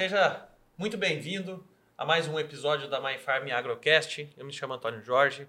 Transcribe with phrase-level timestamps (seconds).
[0.00, 1.62] seja muito bem-vindo
[1.98, 4.30] a mais um episódio da My Farm Agrocast.
[4.34, 5.46] Eu me chamo Antônio Jorge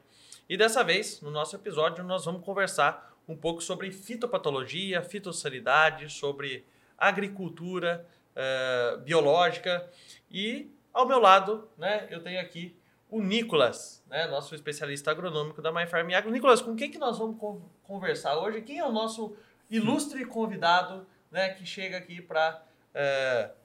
[0.50, 6.66] e dessa vez, no nosso episódio, nós vamos conversar um pouco sobre fitopatologia, fitossanidade, sobre
[6.98, 9.90] agricultura uh, biológica
[10.30, 12.76] e ao meu lado, né, eu tenho aqui
[13.10, 16.30] o Nicolas, né, nosso especialista agronômico da My Farm Agro.
[16.30, 17.38] Nicolas, com quem que nós vamos
[17.84, 18.62] conversar hoje?
[18.64, 19.34] Quem é o nosso
[19.70, 22.62] ilustre convidado né, que chega aqui para
[22.94, 23.61] uh,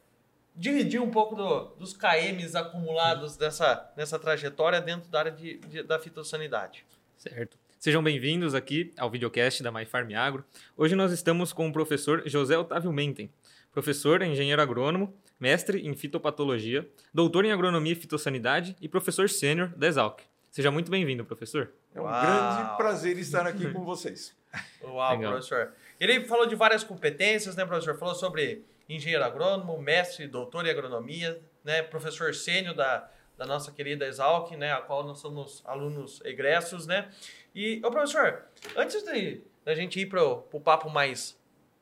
[0.57, 5.83] dividir um pouco do, dos KMs acumulados dessa, nessa trajetória dentro da área de, de,
[5.83, 6.85] da fitossanidade.
[7.17, 7.59] Certo.
[7.79, 10.45] Sejam bem-vindos aqui ao videocast da MyFarm Agro.
[10.77, 13.31] Hoje nós estamos com o professor José Otávio Menten,
[13.71, 19.87] professor, engenheiro agrônomo, mestre em fitopatologia, doutor em agronomia e fitossanidade e professor sênior da
[19.87, 20.21] Exalc.
[20.51, 21.71] Seja muito bem-vindo, professor.
[21.95, 22.23] É um Uau.
[22.23, 24.35] grande prazer estar aqui com vocês.
[24.83, 25.33] Uau, Legal.
[25.33, 25.75] professor.
[26.01, 27.99] Ele falou de várias competências, né, professor?
[27.99, 34.07] Falou sobre engenheiro agrônomo, mestre, doutor em agronomia, né, professor sênior da, da nossa querida
[34.07, 37.11] Exalc, né, a qual nós somos alunos egressos, né?
[37.55, 38.45] E, ô professor,
[38.77, 41.37] antes de da gente ir para o papo mais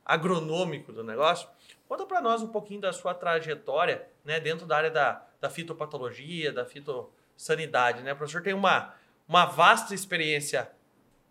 [0.05, 1.47] agronômico do negócio,
[1.87, 6.51] conta para nós um pouquinho da sua trajetória, né, dentro da área da, da fitopatologia,
[6.51, 8.15] da fitossanidade, né?
[8.15, 8.95] O professor tem uma,
[9.29, 10.71] uma vasta experiência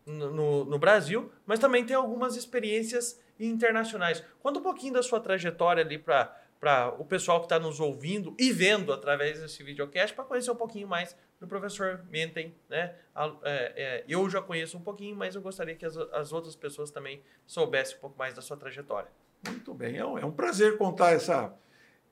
[0.05, 4.23] no, no, no Brasil, mas também tem algumas experiências internacionais.
[4.41, 8.33] Conta um pouquinho da sua trajetória ali para para o pessoal que está nos ouvindo
[8.39, 12.95] e vendo através desse videocast para conhecer um pouquinho mais do professor Menten, né?
[13.43, 16.89] É, é, eu já conheço um pouquinho, mas eu gostaria que as, as, outras pessoas
[16.89, 19.09] também soubessem um pouco mais da sua trajetória.
[19.45, 21.53] Muito bem, é um, é um prazer contar essa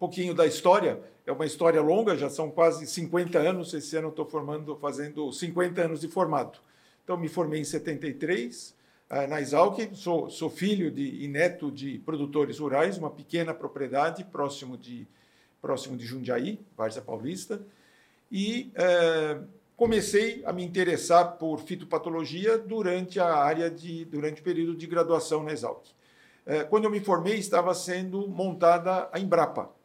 [0.01, 0.99] pouquinho da história.
[1.27, 3.71] É uma história longa, já são quase 50 anos.
[3.71, 6.57] Esse ano estou formando, fazendo 50 anos de formado.
[7.03, 8.80] Então me formei em 73 ah,
[9.27, 14.77] na Exalc, sou, sou filho de, e neto de produtores rurais, uma pequena propriedade próximo
[14.77, 15.05] de,
[15.61, 17.61] próximo de Jundiaí, Várzea Paulista,
[18.31, 19.37] e eh,
[19.75, 25.43] comecei a me interessar por fitopatologia durante a área de durante o período de graduação
[25.43, 25.85] na Exalc.
[26.45, 29.80] Eh, quando eu me formei, estava sendo montada a Embrapa, é,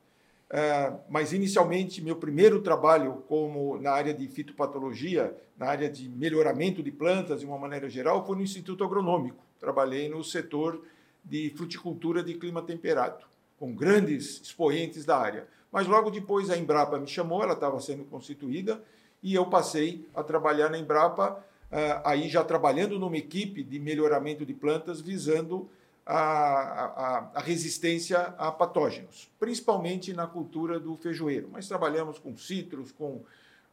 [1.08, 6.92] mas inicialmente meu primeiro trabalho como na área de fitopatologia, na área de melhoramento de
[6.92, 9.44] plantas de uma maneira geral, foi no Instituto Agronômico.
[9.58, 10.82] Trabalhei no setor
[11.24, 13.24] de fruticultura de clima temperado,
[13.58, 15.48] com grandes expoentes da área.
[15.72, 18.80] Mas logo depois a Embrapa me chamou, ela estava sendo constituída,
[19.22, 24.46] e eu passei a trabalhar na Embrapa, é, aí já trabalhando numa equipe de melhoramento
[24.46, 25.68] de plantas visando
[26.06, 31.48] a, a, a, resistência a patógenos, principalmente na cultura do feijoeiro.
[31.50, 33.22] Mas trabalhamos com citros, com,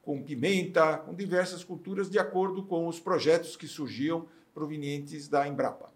[0.01, 5.91] com pimenta, com diversas culturas, de acordo com os projetos que surgiam provenientes da Embrapa.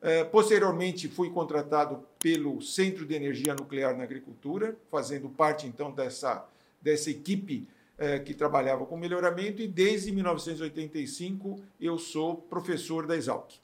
[0.00, 6.46] É, posteriormente, fui contratado pelo Centro de Energia Nuclear na Agricultura, fazendo parte, então, dessa,
[6.80, 7.68] dessa equipe
[7.98, 13.63] é, que trabalhava com melhoramento, e desde 1985 eu sou professor da Exalc.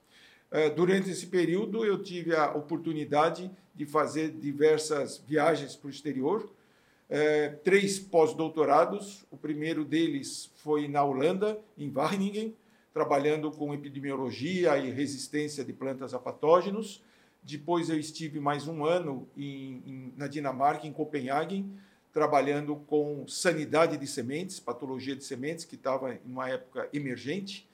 [0.52, 6.50] Eh, durante esse período, eu tive a oportunidade de fazer diversas viagens para o exterior,
[7.08, 9.24] eh, três pós-doutorados.
[9.30, 12.54] O primeiro deles foi na Holanda, em Wageningen,
[12.92, 17.00] trabalhando com epidemiologia e resistência de plantas a patógenos.
[17.42, 21.64] Depois eu estive mais um ano em, em, na Dinamarca, em Copenhague,
[22.12, 27.69] trabalhando com sanidade de sementes, patologia de sementes, que estava em uma época emergente.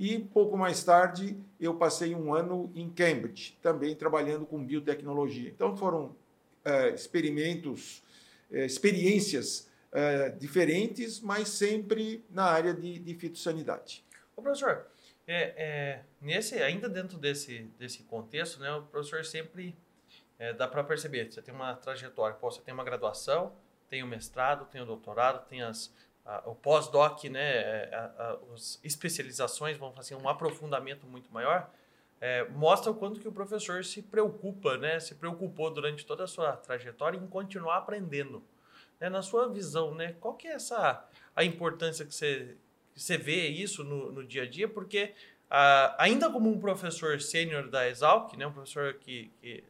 [0.00, 5.50] E pouco mais tarde eu passei um ano em Cambridge, também trabalhando com biotecnologia.
[5.50, 6.16] Então foram
[6.64, 8.02] é, experimentos,
[8.50, 14.02] é, experiências é, diferentes, mas sempre na área de, de fitossanidade.
[14.34, 14.86] Ô, professor,
[15.26, 19.76] é, é, nesse, ainda dentro desse, desse contexto, né, o professor sempre
[20.38, 23.52] é, dá para perceber, você tem uma trajetória, você tem uma graduação,
[23.90, 25.92] tem o mestrado, tem o doutorado, tem as
[26.44, 28.10] o pós-doc, né, é,
[28.54, 31.70] as especializações vão fazer um aprofundamento muito maior,
[32.20, 36.26] é, mostra o quanto que o professor se preocupa, né, se preocupou durante toda a
[36.26, 38.42] sua trajetória em continuar aprendendo.
[39.00, 42.56] Né, na sua visão, né, qual que é essa a importância que você,
[42.94, 44.68] que você vê isso no, no dia a dia?
[44.68, 45.14] Porque
[45.98, 49.64] ainda como um professor sênior da Exalc, né, um professor que, que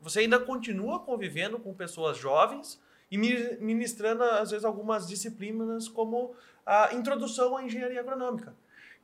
[0.00, 2.80] você ainda continua convivendo com pessoas jovens,
[3.10, 6.34] e ministrando, às vezes, algumas disciplinas como
[6.64, 8.54] a introdução à engenharia agronômica.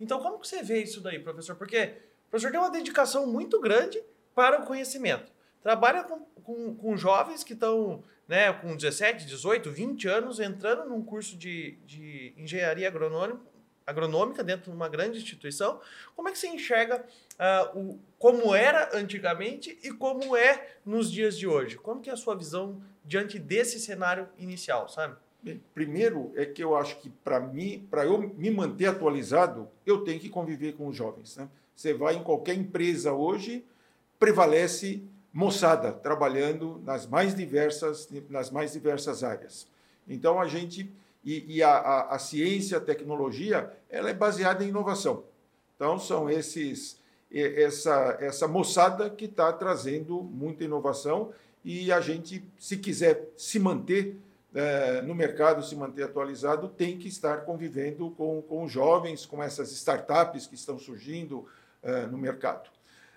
[0.01, 1.57] Então, como que você vê isso daí, professor?
[1.57, 1.95] Porque
[2.27, 4.03] o professor tem uma dedicação muito grande
[4.35, 5.33] para o conhecimento.
[5.63, 11.03] Trabalha com, com, com jovens que estão né, com 17, 18, 20 anos entrando num
[11.03, 15.81] curso de, de engenharia agronômica, dentro de uma grande instituição.
[16.15, 17.05] Como é que você enxerga
[17.35, 21.77] uh, o, como era antigamente e como é nos dias de hoje?
[21.77, 25.17] Como que é a sua visão diante desse cenário inicial, sabe?
[25.73, 30.19] Primeiro é que eu acho que para mim, para eu me manter atualizado, eu tenho
[30.19, 31.37] que conviver com os jovens.
[31.37, 31.49] Né?
[31.75, 33.65] Você vai em qualquer empresa hoje,
[34.19, 39.69] prevalece moçada trabalhando nas mais diversas, nas mais diversas áreas.
[40.09, 40.91] Então a gente
[41.25, 45.25] e, e a, a, a, ciência, a tecnologia, ela é baseada em inovação.
[45.75, 51.33] Então são esses essa essa moçada que está trazendo muita inovação
[51.67, 54.17] e a gente, se quiser se manter
[54.55, 59.73] é, no mercado, se manter atualizado, tem que estar convivendo com, com jovens, com essas
[59.73, 61.45] startups que estão surgindo
[61.83, 62.71] é, no mercado.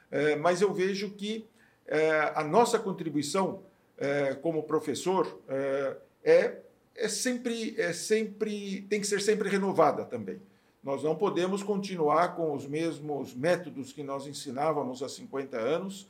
[0.10, 1.46] É, mas eu vejo que
[1.86, 3.62] é, a nossa contribuição
[4.00, 6.58] é, como professor é, é,
[6.96, 10.42] é, sempre, é sempre tem que ser sempre renovada também.
[10.84, 16.08] Nós não podemos continuar com os mesmos métodos que nós ensinávamos há 50 anos,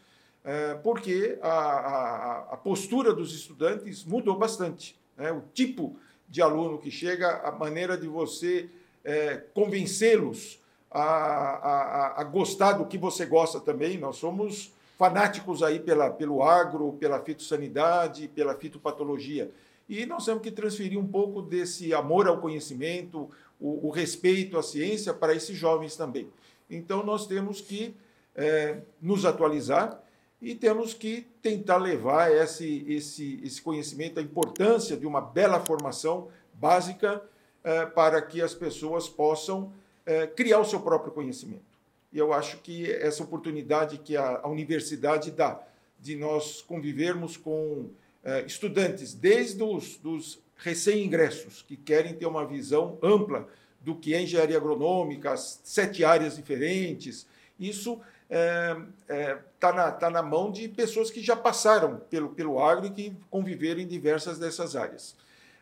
[0.83, 4.99] porque a, a, a postura dos estudantes mudou bastante.
[5.17, 5.31] Né?
[5.31, 5.97] O tipo
[6.27, 8.69] de aluno que chega, a maneira de você
[9.03, 10.59] é, convencê-los
[10.91, 13.97] a, a, a, gostar do que você gosta também.
[13.97, 19.51] Nós somos fanáticos aí pela, pelo agro, pela fitossanidade, pela fitopatologia.
[19.87, 24.63] E nós temos que transferir um pouco desse amor ao conhecimento, o, o respeito à
[24.63, 26.29] ciência para esses jovens também.
[26.69, 27.95] Então, nós temos que
[28.35, 29.99] é, nos atualizar
[30.41, 36.29] e temos que tentar levar esse, esse, esse conhecimento, a importância de uma bela formação
[36.53, 37.21] básica
[37.63, 39.73] é, para que as pessoas possam
[40.05, 41.77] é, criar o seu próprio conhecimento.
[42.11, 45.61] E eu acho que essa oportunidade que a, a universidade dá
[45.99, 47.89] de nós convivermos com
[48.23, 53.47] é, estudantes, desde os dos recém-ingressos, que querem ter uma visão ampla
[53.81, 57.27] do que é engenharia agronômica, as sete áreas diferentes,
[57.59, 58.77] isso está é,
[59.09, 62.91] é, tá na, tá na mão de pessoas que já passaram pelo, pelo agro e
[62.91, 65.15] que conviveram em diversas dessas áreas.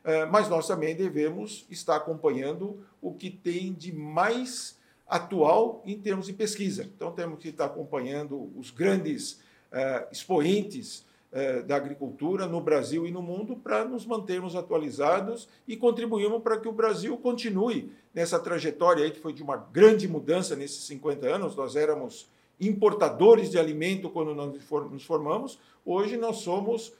[0.03, 4.77] É, mas nós também devemos estar acompanhando o que tem de mais
[5.07, 6.83] atual em termos de pesquisa.
[6.83, 9.39] Então, temos que estar acompanhando os grandes
[9.71, 11.05] uh, expoentes
[11.67, 16.69] da agricultura no Brasil e no mundo para nos mantermos atualizados e contribuirmos para que
[16.69, 21.55] o Brasil continue nessa trajetória aí, que foi de uma grande mudança nesses 50 anos.
[21.55, 22.27] Nós éramos
[22.59, 24.53] importadores de alimento quando nós
[24.91, 26.93] nos formamos, hoje nós somos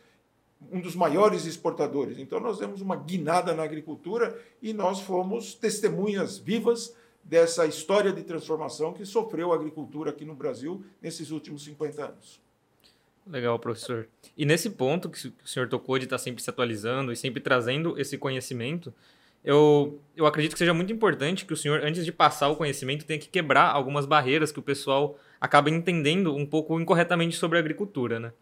[0.71, 2.17] um dos maiores exportadores.
[2.17, 8.23] Então, nós demos uma guinada na agricultura e nós fomos testemunhas vivas dessa história de
[8.23, 12.41] transformação que sofreu a agricultura aqui no Brasil nesses últimos 50 anos.
[13.29, 14.07] Legal, professor.
[14.37, 17.99] E nesse ponto que o senhor tocou de estar sempre se atualizando e sempre trazendo
[17.99, 18.93] esse conhecimento,
[19.43, 23.05] eu, eu acredito que seja muito importante que o senhor, antes de passar o conhecimento,
[23.05, 27.61] tenha que quebrar algumas barreiras que o pessoal acaba entendendo um pouco incorretamente sobre a
[27.61, 28.33] agricultura, né?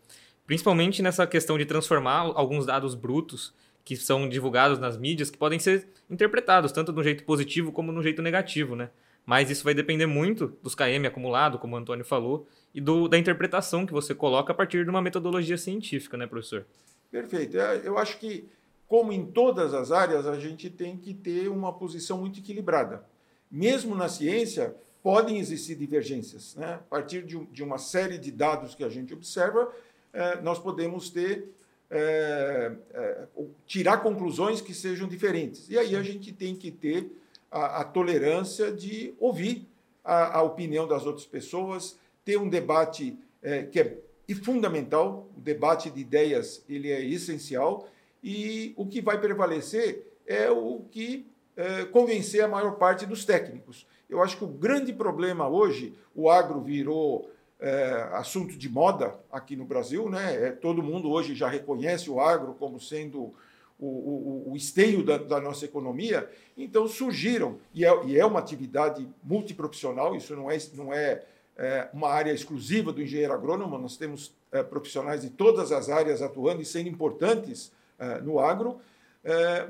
[0.45, 3.53] Principalmente nessa questão de transformar alguns dados brutos
[3.83, 7.91] que são divulgados nas mídias, que podem ser interpretados tanto de um jeito positivo como
[7.91, 8.89] de um jeito negativo, né?
[9.25, 13.17] Mas isso vai depender muito dos KM acumulado, como o Antônio falou, e do, da
[13.17, 16.65] interpretação que você coloca a partir de uma metodologia científica, né, professor?
[17.09, 17.57] Perfeito.
[17.57, 18.47] É, eu acho que,
[18.87, 23.03] como em todas as áreas, a gente tem que ter uma posição muito equilibrada.
[23.49, 24.75] Mesmo na ciência,
[25.05, 26.55] podem existir divergências.
[26.55, 26.65] Né?
[26.65, 29.71] A partir de, de uma série de dados que a gente observa,
[30.11, 31.47] eh, nós podemos ter
[31.91, 33.27] é, é,
[33.67, 35.69] tirar conclusões que sejam diferentes.
[35.69, 37.11] E aí a gente tem que ter
[37.51, 39.67] a, a tolerância de ouvir
[40.03, 43.99] a, a, opinião das outras pessoas, ter um debate é, que é
[44.43, 47.87] fundamental, o debate de ideias ele é essencial,
[48.23, 53.85] e o que vai prevalecer é o que é, convencer a maior parte dos técnicos.
[54.15, 57.29] Eu acho que o grande problema hoje, o agro virou
[57.59, 60.47] é, assunto de moda aqui no Brasil, né?
[60.47, 63.33] É, todo mundo hoje já reconhece o agro como sendo
[63.77, 66.29] o, o, o esteio da, da, nossa economia.
[66.57, 71.23] Então surgiram, e é, e é, uma atividade multiprofissional, isso não é, não é,
[71.57, 76.21] é uma área exclusiva do engenheiro agrônomo, nós temos é, profissionais de todas as áreas
[76.21, 77.69] atuando e sendo importantes
[77.99, 78.79] é, no agro,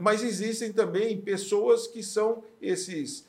[0.02, 3.26] mas existem também pessoas que são esses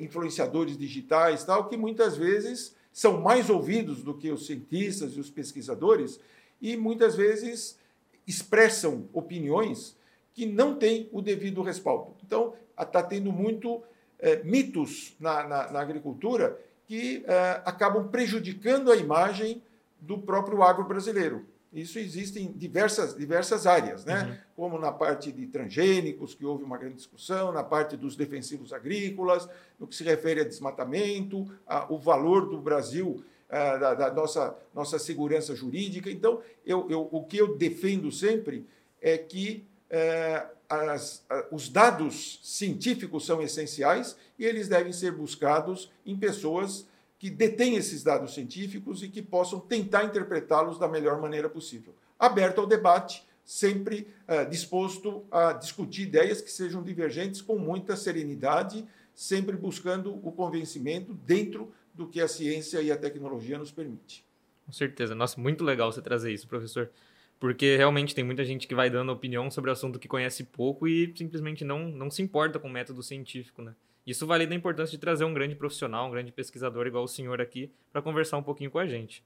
[0.00, 5.30] influenciadores digitais, tal, que muitas vezes são mais ouvidos do que os cientistas e os
[5.30, 6.20] pesquisadores
[6.60, 7.78] e muitas vezes
[8.26, 9.96] expressam opiniões
[10.32, 12.14] que não têm o devido respaldo.
[12.24, 13.82] Então, está tendo muito
[14.18, 19.62] é, mitos na, na, na, agricultura que é, acabam prejudicando a imagem
[20.00, 21.46] do próprio agro brasileiro.
[21.74, 24.22] Isso existe em diversas, diversas áreas, né?
[24.22, 24.36] Uhum.
[24.54, 29.48] como na parte de transgênicos, que houve uma grande discussão, na parte dos defensivos agrícolas,
[29.78, 34.56] no que se refere a desmatamento, a, o valor do Brasil, a, da, da, nossa,
[34.72, 36.08] nossa segurança jurídica.
[36.08, 38.64] Então, eu, eu, o que eu defendo sempre
[39.02, 46.16] é que é, as, os dados científicos são essenciais e eles devem ser buscados em
[46.16, 46.86] pessoas
[47.24, 51.94] que detêm esses dados científicos e que possam tentar interpretá-los da melhor maneira possível.
[52.18, 58.86] Aberto ao debate, sempre uh, disposto a discutir ideias que sejam divergentes com muita serenidade,
[59.14, 64.22] sempre buscando o convencimento dentro do que a ciência e a tecnologia nos permite.
[64.66, 65.14] Com certeza.
[65.14, 66.90] Nossa, muito legal você trazer isso, professor.
[67.40, 71.10] Porque realmente tem muita gente que vai dando opinião sobre assunto que conhece pouco e
[71.16, 73.74] simplesmente não, não se importa com o método científico, né?
[74.06, 77.40] Isso vale da importância de trazer um grande profissional, um grande pesquisador igual o senhor
[77.40, 79.24] aqui, para conversar um pouquinho com a gente.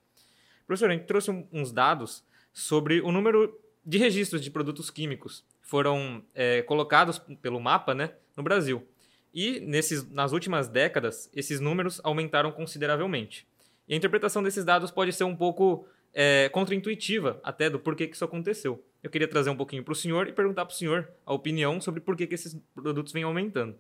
[0.67, 6.25] Professor, a gente trouxe uns dados sobre o número de registros de produtos químicos foram
[6.35, 8.89] é, colocados pelo mapa né, no Brasil.
[9.35, 13.47] E nesses, nas últimas décadas, esses números aumentaram consideravelmente.
[13.87, 18.15] E a interpretação desses dados pode ser um pouco é, contraintuitiva até do porquê que
[18.15, 18.83] isso aconteceu.
[19.03, 21.83] Eu queria trazer um pouquinho para o senhor e perguntar para o senhor a opinião
[21.83, 23.77] sobre por que, que esses produtos vêm aumentando.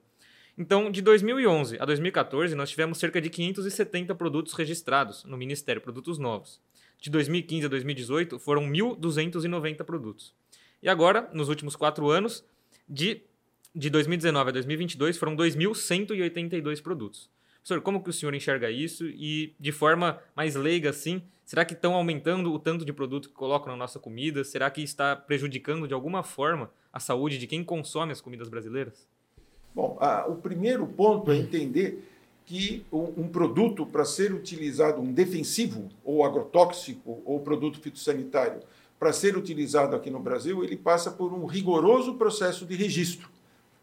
[0.61, 6.19] Então, de 2011 a 2014, nós tivemos cerca de 570 produtos registrados no Ministério, produtos
[6.19, 6.61] novos.
[7.01, 10.35] De 2015 a 2018, foram 1.290 produtos.
[10.83, 12.45] E agora, nos últimos quatro anos,
[12.89, 13.23] de,
[13.73, 17.31] de 2019 a 2022, foram 2.182 produtos.
[17.59, 19.07] Professor, como que o senhor enxerga isso?
[19.07, 23.35] E, de forma mais leiga, assim, será que estão aumentando o tanto de produto que
[23.35, 24.43] colocam na nossa comida?
[24.43, 29.07] Será que está prejudicando, de alguma forma, a saúde de quem consome as comidas brasileiras?
[29.79, 32.05] Bom, a, o primeiro ponto é entender
[32.45, 38.59] que um, um produto, para ser utilizado, um defensivo, ou agrotóxico, ou produto fitossanitário,
[38.99, 43.31] para ser utilizado aqui no Brasil, ele passa por um rigoroso processo de registro,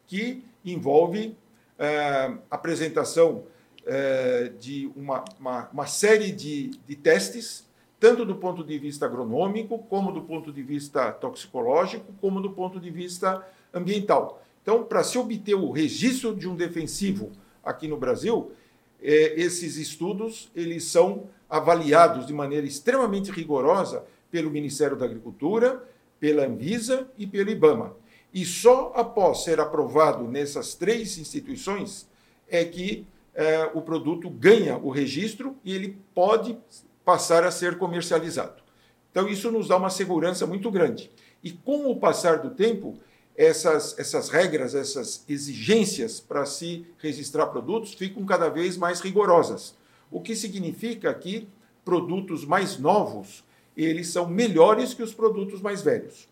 [0.06, 1.38] que envolve
[1.80, 3.44] é, apresentação
[3.86, 7.66] é, de uma, uma, uma série de, de testes,
[8.02, 12.82] tanto do ponto de vista agronômico, como do ponto de vista toxicológico, como do ponto
[12.82, 14.42] de vista ambiental.
[14.66, 17.32] Então, para se obter o registro de um defensivo
[17.64, 18.52] aqui no Brasil,
[19.00, 25.88] é, esses estudos eles são avaliados de maneira extremamente rigorosa pelo Ministério da Agricultura,
[26.20, 27.96] pela Anvisa e pelo IBAMA.
[28.34, 32.10] E só após ser aprovado nessas três instituições
[32.50, 33.06] é que
[33.36, 36.58] é, o produto ganha o registro e ele pode
[37.06, 38.64] passar a ser comercializado.
[39.12, 41.12] Então, isso nos dá uma segurança muito grande.
[41.44, 42.98] E com o passar do tempo,
[43.38, 49.76] essas, essas regras, essas exigências para se registrar produtos ficam cada vez mais rigorosas.
[50.10, 51.48] O que significa que
[51.84, 53.44] produtos mais novos,
[53.76, 56.28] eles são melhores que os produtos mais velhos.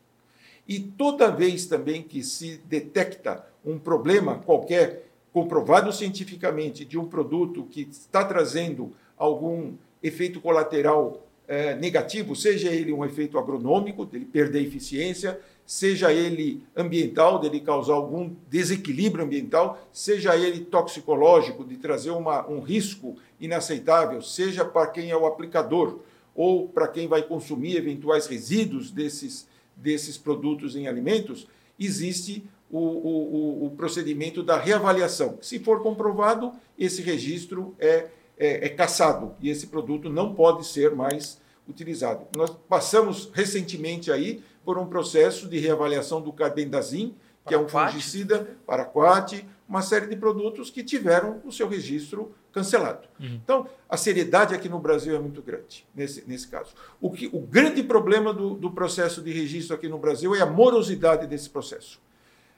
[0.68, 7.66] E toda vez também que se detecta um problema qualquer, comprovado cientificamente, de um produto
[7.70, 14.62] que está trazendo algum efeito colateral é, negativo, seja ele um efeito agronômico, dele perder
[14.62, 22.48] eficiência, seja ele ambiental, dele causar algum desequilíbrio ambiental, seja ele toxicológico, de trazer uma,
[22.48, 26.00] um risco inaceitável, seja para quem é o aplicador
[26.36, 31.48] ou para quem vai consumir eventuais resíduos desses, desses produtos em alimentos,
[31.80, 35.38] existe o, o, o procedimento da reavaliação.
[35.42, 40.96] Se for comprovado, esse registro é, é, é cassado e esse produto não pode ser
[40.96, 42.28] mais utilizado.
[42.36, 47.16] Nós passamos recentemente aí por um processo de reavaliação do carbendazim,
[47.46, 53.08] que é um fungicida, paraquat, uma série de produtos que tiveram o seu registro cancelado.
[53.20, 53.40] Uhum.
[53.44, 56.74] Então, a seriedade aqui no Brasil é muito grande, nesse, nesse caso.
[57.02, 60.46] O, que, o grande problema do, do processo de registro aqui no Brasil é a
[60.46, 62.00] morosidade desse processo.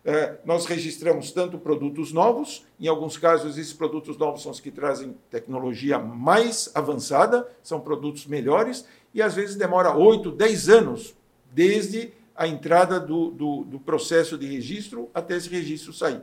[0.08, 4.70] É, nós registramos tanto produtos novos, em alguns casos, esses produtos novos são os que
[4.70, 8.86] trazem tecnologia mais avançada, são produtos melhores,
[9.16, 11.16] e às vezes demora 8, 10 anos
[11.52, 16.22] desde a entrada do, do, do processo de registro até esse registro sair.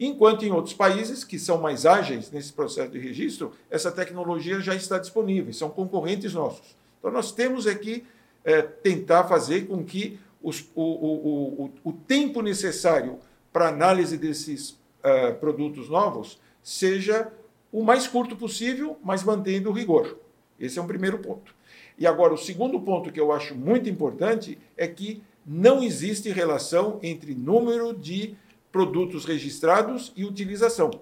[0.00, 4.74] Enquanto em outros países que são mais ágeis nesse processo de registro, essa tecnologia já
[4.74, 6.76] está disponível, são concorrentes nossos.
[6.98, 8.04] Então, nós temos aqui
[8.44, 13.18] é, tentar fazer com que os, o, o, o, o, tempo necessário
[13.52, 17.32] para análise desses uh, produtos novos seja
[17.72, 20.16] o mais curto possível, mas mantendo o rigor.
[20.58, 21.52] Esse é um primeiro ponto.
[21.98, 27.00] E agora, o segundo ponto que eu acho muito importante é que não existe relação
[27.02, 28.36] entre número de
[28.70, 30.92] produtos registrados e utilização.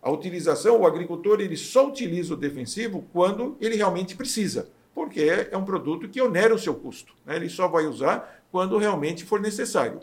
[0.00, 5.56] A utilização, o agricultor ele só utiliza o defensivo quando ele realmente precisa, porque é
[5.56, 7.14] um produto que onera o seu custo.
[7.26, 7.34] Né?
[7.34, 10.00] Ele só vai usar quando realmente for necessário.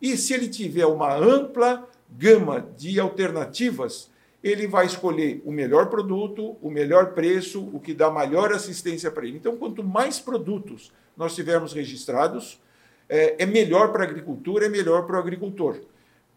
[0.00, 4.10] E se ele tiver uma ampla gama de alternativas
[4.42, 9.24] ele vai escolher o melhor produto, o melhor preço, o que dá maior assistência para
[9.24, 9.36] ele.
[9.36, 12.60] Então, quanto mais produtos nós tivermos registrados,
[13.08, 15.76] é, é melhor para a agricultura, é melhor para o agricultor.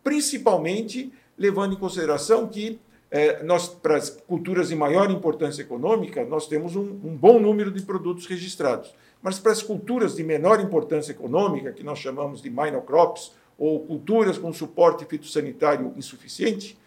[0.03, 6.47] Principalmente levando em consideração que é, nós, para as culturas de maior importância econômica, nós
[6.47, 8.93] temos um, um, bom número de produtos registrados.
[9.21, 13.79] Mas para as culturas de menor importância econômica, que nós chamamos de minor crops, ou
[13.85, 16.77] culturas com suporte fitossanitário insuficiente,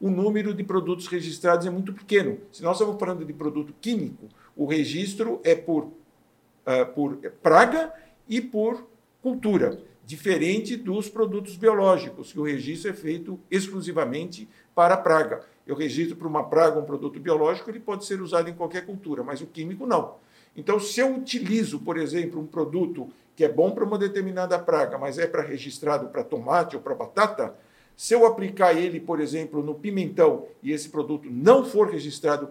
[0.00, 2.38] o número de produtos registrados é muito pequeno.
[2.50, 7.92] Se nós estamos falando de produto químico, o registro é por, uh, por praga
[8.28, 8.86] e por
[9.22, 15.42] cultura, diferente dos produtos biológicos, que o registro é feito exclusivamente para praga.
[15.66, 19.22] Eu registro para uma praga um produto biológico, ele pode ser usado em qualquer cultura,
[19.22, 20.16] mas o químico não.
[20.56, 24.96] Então, se eu utilizo, por exemplo, um produto que é bom para uma determinada praga,
[24.96, 27.54] mas é para registrado para tomate ou para batata,
[27.96, 32.48] se eu aplicar ele, por exemplo, no pimentão e esse produto não for registrado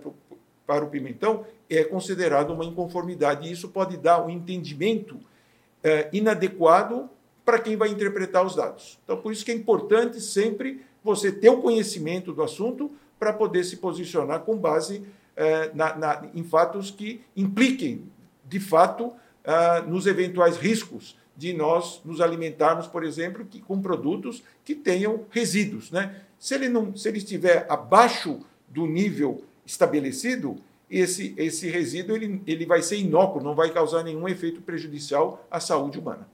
[0.66, 3.48] para o pimentão, é considerado uma inconformidade.
[3.48, 5.18] E isso pode dar um entendimento
[5.84, 7.10] é, inadequado
[7.44, 9.00] para quem vai interpretar os dados.
[9.04, 13.64] Então, por isso que é importante sempre você ter o conhecimento do assunto para poder
[13.66, 15.04] se posicionar com base
[15.36, 18.06] é, na, na, em fatos que impliquem,
[18.46, 24.44] de fato, uh, nos eventuais riscos de nós nos alimentarmos, por exemplo, que, com produtos
[24.64, 25.92] que tenham resíduos.
[25.92, 26.22] Né?
[26.38, 30.58] Se, ele não, se ele estiver abaixo do nível estabelecido,
[30.90, 35.60] esse, esse resíduo ele, ele vai ser inócuo, não vai causar nenhum efeito prejudicial à
[35.60, 36.28] saúde humana.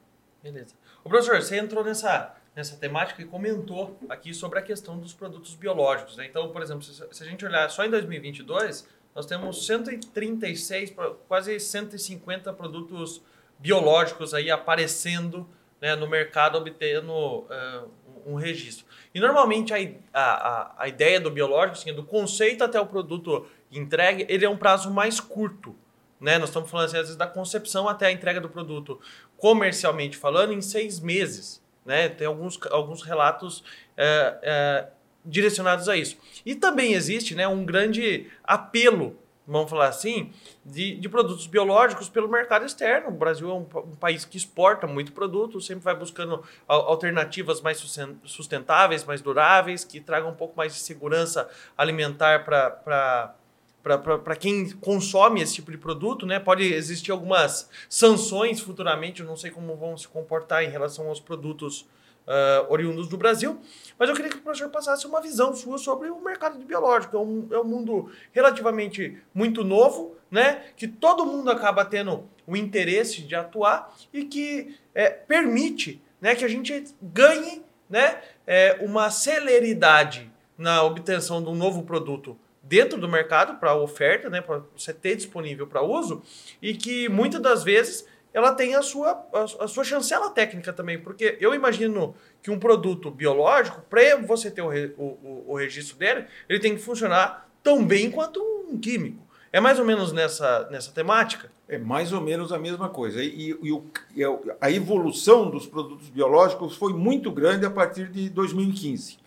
[0.43, 0.73] Beleza.
[1.03, 5.55] O professor, você entrou nessa, nessa temática e comentou aqui sobre a questão dos produtos
[5.55, 6.17] biológicos.
[6.17, 6.25] Né?
[6.25, 8.85] Então, por exemplo, se, a gente olhar só em 2022,
[9.15, 10.93] nós temos 136,
[11.29, 13.21] quase 150 produtos
[13.57, 15.47] biológicos aí aparecendo
[15.79, 17.89] né, no mercado, obtendo uh,
[18.25, 18.85] um registro.
[19.15, 24.25] E normalmente a, a, a ideia do biológico, assim, do conceito até o produto entregue,
[24.27, 25.73] ele é um prazo mais curto.
[26.19, 26.37] Né?
[26.37, 28.99] Nós estamos falando assim, às vezes da concepção até a entrega do produto,
[29.37, 31.58] comercialmente falando, em seis meses.
[31.85, 32.09] Né?
[32.09, 33.63] Tem alguns, alguns relatos
[33.97, 34.87] é, é,
[35.25, 36.17] direcionados a isso.
[36.45, 40.31] E também existe né, um grande apelo, vamos falar assim,
[40.63, 43.09] de, de produtos biológicos pelo mercado externo.
[43.09, 47.77] O Brasil é um, um país que exporta muito produto, sempre vai buscando alternativas mais
[48.23, 53.33] sustentáveis, mais duráveis, que tragam um pouco mais de segurança alimentar para
[53.81, 56.39] para quem consome esse tipo de produto, né?
[56.39, 61.19] Pode existir algumas sanções futuramente, eu não sei como vão se comportar em relação aos
[61.19, 61.87] produtos
[62.27, 63.59] uh, oriundos do Brasil.
[63.97, 67.17] Mas eu queria que o professor passasse uma visão sua sobre o mercado de biológico.
[67.17, 70.63] É um, é um mundo relativamente muito novo, né?
[70.75, 76.43] Que todo mundo acaba tendo o interesse de atuar e que é, permite né, que
[76.43, 82.37] a gente ganhe né, é, uma celeridade na obtenção de um novo produto
[82.69, 86.21] dentro do mercado para oferta, né, para você ter disponível para uso,
[86.61, 90.99] e que muitas das vezes ela tem a sua, a, a, sua chancela técnica também,
[90.99, 96.25] porque eu imagino que um produto biológico, para você ter o, o, o, registro dele,
[96.47, 99.27] ele tem que funcionar tão bem quanto um químico.
[99.51, 101.51] É mais ou menos nessa, nessa temática?
[101.67, 103.23] É mais ou menos a mesma coisa.
[103.23, 103.81] E, e,
[104.15, 104.23] e
[104.61, 109.17] a evolução dos produtos biológicos foi muito grande a partir de 2015.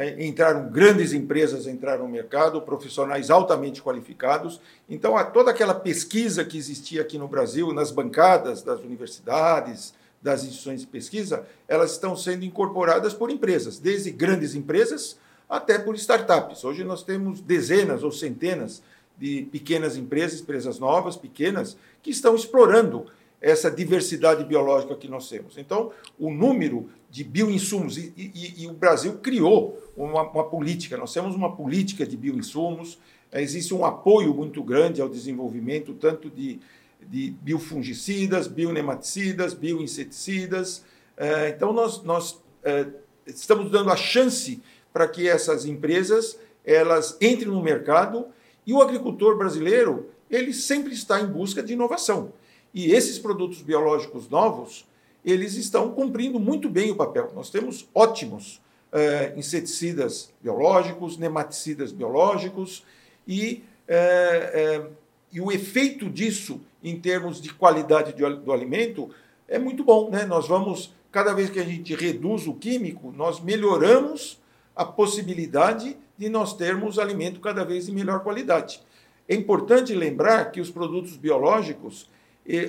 [0.00, 4.60] É, entraram grandes empresas entraram no mercado, profissionais altamente qualificados.
[4.88, 10.82] Então, toda aquela pesquisa que existia aqui no Brasil, nas bancadas das universidades, das instituições
[10.82, 15.18] de pesquisa, elas estão sendo incorporadas por empresas, desde grandes empresas
[15.50, 16.62] até por startups.
[16.62, 18.80] Hoje nós temos dezenas ou centenas
[19.18, 23.06] de pequenas empresas, empresas novas, pequenas, que estão explorando
[23.40, 25.58] essa diversidade biológica que nós temos.
[25.58, 31.12] Então, o número de bioinsumos, e, e, e o Brasil criou uma, uma, política, nós
[31.12, 32.98] temos uma política de bioinsumos,
[33.32, 36.60] eh, existe um apoio muito grande ao desenvolvimento tanto de,
[37.00, 40.84] de biofungicidas, bionematicidas, bioinseticidas.
[41.16, 42.86] Eh, então, nós, nós eh,
[43.26, 48.26] estamos dando a chance para que essas empresas elas entrem no mercado
[48.66, 52.32] e o agricultor brasileiro ele sempre está em busca de inovação.
[52.74, 54.86] E esses produtos biológicos novos,
[55.30, 57.30] eles estão cumprindo muito bem o papel.
[57.34, 58.60] Nós temos ótimos
[58.92, 62.84] é, inseticidas biológicos, nematicidas biológicos,
[63.26, 64.86] e, é, é,
[65.32, 69.10] e o efeito disso em termos de qualidade de, do alimento
[69.46, 70.10] é muito bom.
[70.10, 70.24] Né?
[70.24, 74.40] Nós vamos, cada vez que a gente reduz o químico, nós melhoramos
[74.74, 78.80] a possibilidade de nós termos alimento cada vez de melhor qualidade.
[79.28, 82.08] É importante lembrar que os produtos biológicos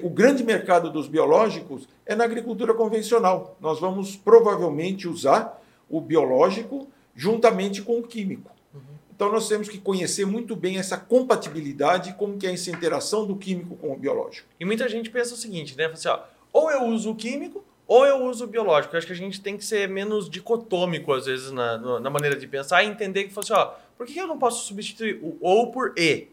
[0.04, 3.56] o grande mercado dos biológicos é na agricultura convencional.
[3.62, 8.52] Nós vamos provavelmente usar o biológico juntamente com o químico.
[8.74, 8.82] Uhum.
[9.16, 13.36] Então nós temos que conhecer muito bem essa compatibilidade, como que é essa interação do
[13.36, 14.48] químico com o biológico.
[14.60, 15.86] E muita gente pensa o seguinte, né?
[15.86, 16.20] Assim, ó,
[16.52, 18.94] ou eu uso o químico, ou eu uso o biológico.
[18.96, 22.36] Eu acho que a gente tem que ser menos dicotômico, às vezes, na, na maneira
[22.36, 25.72] de pensar e entender que, assim, ó, por que eu não posso substituir o ou
[25.72, 26.28] por e?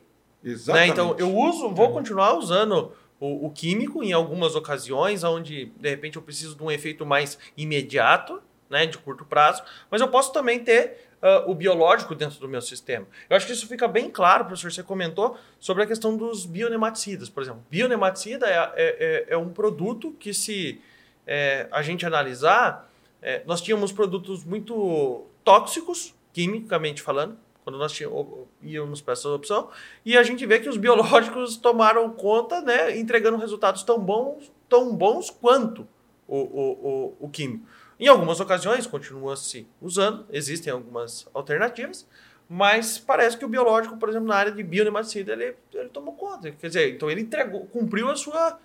[0.45, 0.89] Exatamente.
[0.89, 0.93] Né?
[0.93, 6.17] Então, eu uso, vou continuar usando o, o, químico em algumas ocasiões, onde, de repente,
[6.17, 10.59] eu preciso de um efeito mais imediato, né, de curto prazo, mas eu posso também
[10.59, 13.07] ter uh, o biológico dentro do meu sistema.
[13.31, 17.29] Eu acho que isso fica bem claro, professor, você comentou sobre a questão dos bionematicidas,
[17.29, 17.65] por exemplo.
[17.71, 20.81] Bionematicida é, é, é, é um produto que se
[21.27, 22.91] é, a gente analisar,
[23.23, 29.69] é, nós tínhamos produtos muito tóxicos, quimicamente falando, quando nós tínhamos, íamos para essa opção,
[30.05, 34.95] e a gente vê que os biológicos tomaram conta, né, entregando resultados tão bons, tão
[34.95, 35.85] bons quanto
[36.29, 37.67] o, o, o, o químico.
[37.99, 42.07] Em algumas ocasiões, continua se usando, existem algumas alternativas,
[42.49, 46.53] mas parece que o biológico, por exemplo, na área de bionematicidas, ele, ele tomou conta.
[46.53, 48.61] Quer dizer, então ele entregou, cumpriu a sua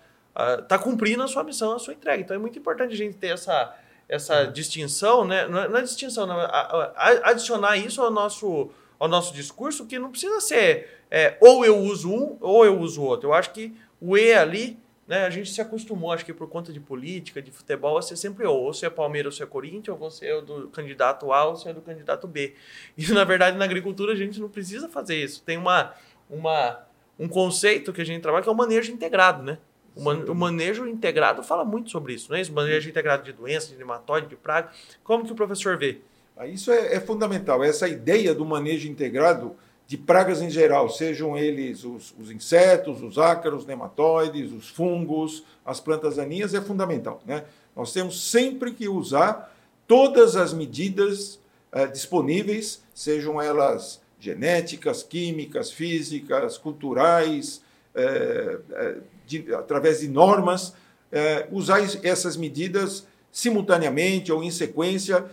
[0.60, 2.22] está cumprindo a sua missão, a sua entrega.
[2.22, 3.74] Então é muito importante a gente ter essa,
[4.08, 4.52] essa uhum.
[4.52, 5.46] distinção, né?
[5.46, 8.70] Não é, não é distinção, não, a, adicionar isso ao nosso,
[9.02, 13.02] ao nosso discurso, que não precisa ser é, ou eu uso um ou eu uso
[13.02, 13.30] outro.
[13.30, 16.72] Eu acho que o E ali, né, a gente se acostumou, acho que por conta
[16.72, 18.62] de política, de futebol, a ser sempre ou.
[18.62, 21.56] Ou você é Palmeiras ou você é Corinthians, ou você é do candidato A ou
[21.56, 22.54] você é do candidato B.
[22.96, 25.42] E, na verdade, na agricultura a gente não precisa fazer isso.
[25.42, 25.92] Tem uma,
[26.30, 26.86] uma,
[27.18, 29.58] um conceito que a gente trabalha que é o manejo integrado, né?
[29.96, 32.52] O, manejo integrado fala muito sobre isso, não é isso?
[32.52, 34.70] O manejo integrado de doenças, de nematóide, de praga.
[35.02, 36.00] Como que o professor vê?
[36.46, 37.62] Isso é, é, fundamental.
[37.62, 39.54] Essa ideia do manejo integrado
[39.86, 45.80] de pragas em geral, sejam eles os, os insetos, os ácaros, nematóides, os fungos, as
[45.80, 47.20] plantas daninhas, é fundamental.
[47.26, 47.44] Né?
[47.76, 49.54] Nós temos sempre que usar
[49.86, 51.38] todas as medidas
[51.72, 57.60] eh, disponíveis, sejam elas genéticas, químicas, físicas, culturais,
[57.94, 60.74] eh, eh, de, através de normas,
[61.10, 65.24] é, usar essas medidas simultaneamente ou em sequência,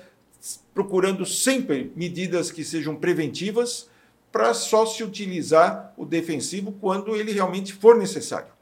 [0.73, 3.89] procurando sempre medidas que sejam preventivas,
[4.31, 8.53] para só se utilizar o defensivo quando ele realmente for necessário.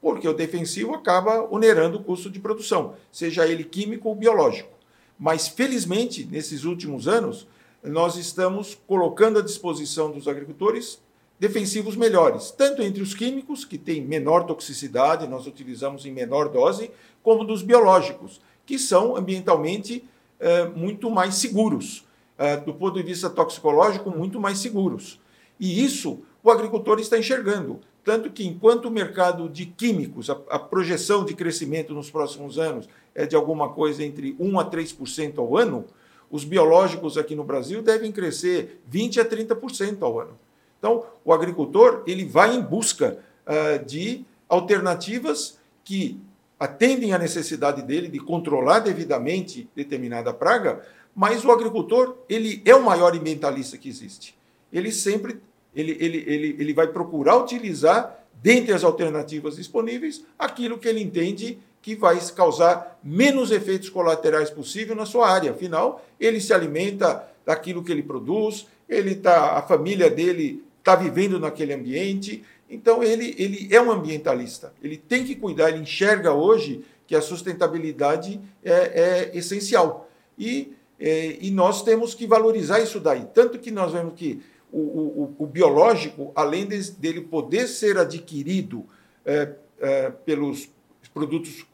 [0.00, 4.70] Porque o defensivo acaba onerando o custo de produção, seja ele químico ou biológico.
[5.18, 7.46] Mas, felizmente, nesses últimos anos,
[7.82, 10.98] nós estamos colocando à disposição dos agricultores
[11.38, 16.90] defensivos melhores, tanto entre os químicos, que têm menor toxicidade, nós utilizamos em menor dose,
[17.22, 20.04] como dos biológicos, que são ambientalmente
[20.38, 25.20] é, muito mais seguros, é, do ponto de vista toxicológico, muito mais seguros.
[25.58, 27.80] E isso o agricultor está enxergando.
[28.04, 32.86] Tanto que, enquanto o mercado de químicos, a, a projeção de crescimento nos próximos anos
[33.14, 35.86] é de alguma coisa entre 1 a 3% ao ano,
[36.30, 40.38] os biológicos aqui no Brasil devem crescer 20 a 30% ao ano.
[40.78, 46.20] Então, o agricultor ele vai em busca uh, de alternativas que
[46.64, 50.82] atendem à necessidade dele de controlar devidamente determinada praga,
[51.14, 54.34] mas o agricultor ele é o maior ambientalista que existe.
[54.72, 55.40] Ele sempre
[55.74, 61.58] ele, ele, ele, ele vai procurar utilizar, dentre as alternativas disponíveis, aquilo que ele entende
[61.82, 65.50] que vai causar menos efeitos colaterais possível na sua área.
[65.50, 71.38] Afinal, ele se alimenta daquilo que ele produz, ele tá, a família dele está vivendo
[71.38, 72.42] naquele ambiente.
[72.74, 74.72] Então, ele, ele é um ambientalista.
[74.82, 80.10] Ele tem que cuidar, ele enxerga hoje que a sustentabilidade é, é essencial.
[80.36, 83.26] E, é, e nós temos que valorizar isso daí.
[83.32, 88.84] Tanto que nós vemos que o, o, o biológico, além de, dele poder ser adquirido
[89.24, 90.68] é, é, pelos
[91.12, 91.64] produtos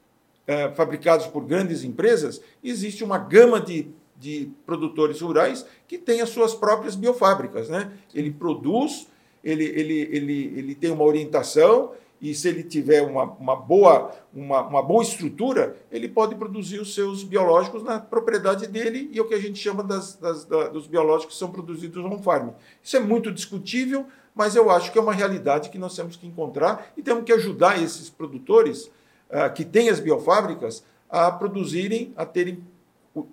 [0.46, 6.28] é, fabricados por grandes empresas, existe uma gama de de produtores rurais que têm as
[6.28, 7.70] suas próprias biofábricas.
[7.70, 7.90] Né?
[8.14, 9.08] Ele produz,
[9.42, 14.60] ele, ele, ele, ele tem uma orientação, e se ele tiver uma, uma, boa, uma,
[14.60, 19.24] uma boa estrutura, ele pode produzir os seus biológicos na propriedade dele e é o
[19.26, 22.50] que a gente chama das, das, da, dos biológicos que são produzidos on farm.
[22.82, 26.26] Isso é muito discutível, mas eu acho que é uma realidade que nós temos que
[26.26, 28.90] encontrar e temos que ajudar esses produtores
[29.30, 32.62] uh, que têm as biofábricas a produzirem, a terem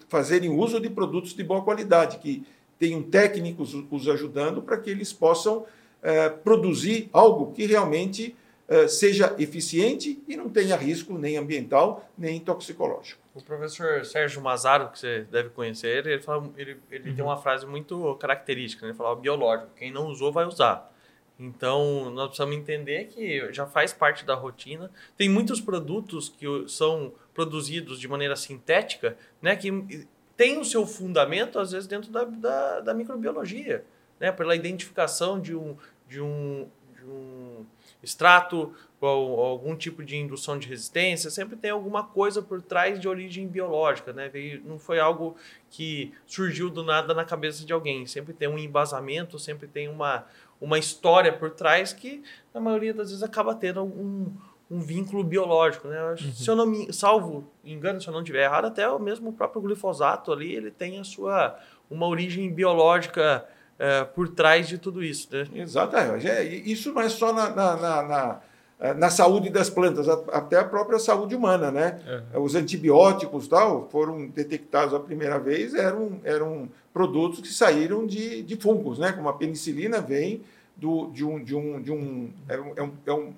[0.07, 2.43] fazerem uso de produtos de boa qualidade, que
[2.79, 5.65] tenham técnicos os ajudando para que eles possam
[6.01, 8.35] é, produzir algo que realmente
[8.67, 13.21] é, seja eficiente e não tenha risco nem ambiental nem toxicológico.
[13.33, 17.15] O professor Sérgio Mazaro, que você deve conhecer, ele, fala, ele, ele uhum.
[17.15, 18.91] tem uma frase muito característica, né?
[18.91, 20.91] ele fala, biológico, quem não usou vai usar.
[21.39, 24.91] Então, nós precisamos entender que já faz parte da rotina.
[25.15, 31.59] Tem muitos produtos que são produzidos de maneira sintética, né, que tem o seu fundamento,
[31.59, 33.85] às vezes, dentro da, da, da microbiologia,
[34.19, 35.75] né, pela identificação de um,
[36.07, 37.65] de um, de um
[38.01, 43.07] extrato, ou algum tipo de indução de resistência, sempre tem alguma coisa por trás de
[43.07, 44.31] origem biológica, né?
[44.65, 45.35] Não foi algo
[45.69, 48.07] que surgiu do nada na cabeça de alguém.
[48.07, 50.25] Sempre tem um embasamento, sempre tem uma,
[50.59, 54.33] uma história por trás que, na maioria das vezes, acaba tendo um,
[54.69, 56.03] um vínculo biológico, né?
[56.03, 56.17] Uhum.
[56.17, 59.61] Se eu não me salvo engano, se eu não estiver errado, até o mesmo próprio
[59.61, 61.57] glifosato ali, ele tem a sua
[61.89, 63.47] uma origem biológica
[63.79, 65.47] é, por trás de tudo isso, né?
[65.53, 65.95] Exato.
[65.95, 68.41] É, isso não é só na, na, na, na
[68.79, 71.99] eh, na saúde das plantas, até a própria saúde humana, né?
[72.35, 72.43] Uhum.
[72.43, 78.55] Os antibióticos tal foram detectados a primeira vez eram, eram produtos que saíram de, de
[78.55, 79.11] fungos, né?
[79.11, 80.41] Como a penicilina vem
[80.75, 83.33] do, de um de um de um é um, é um, é um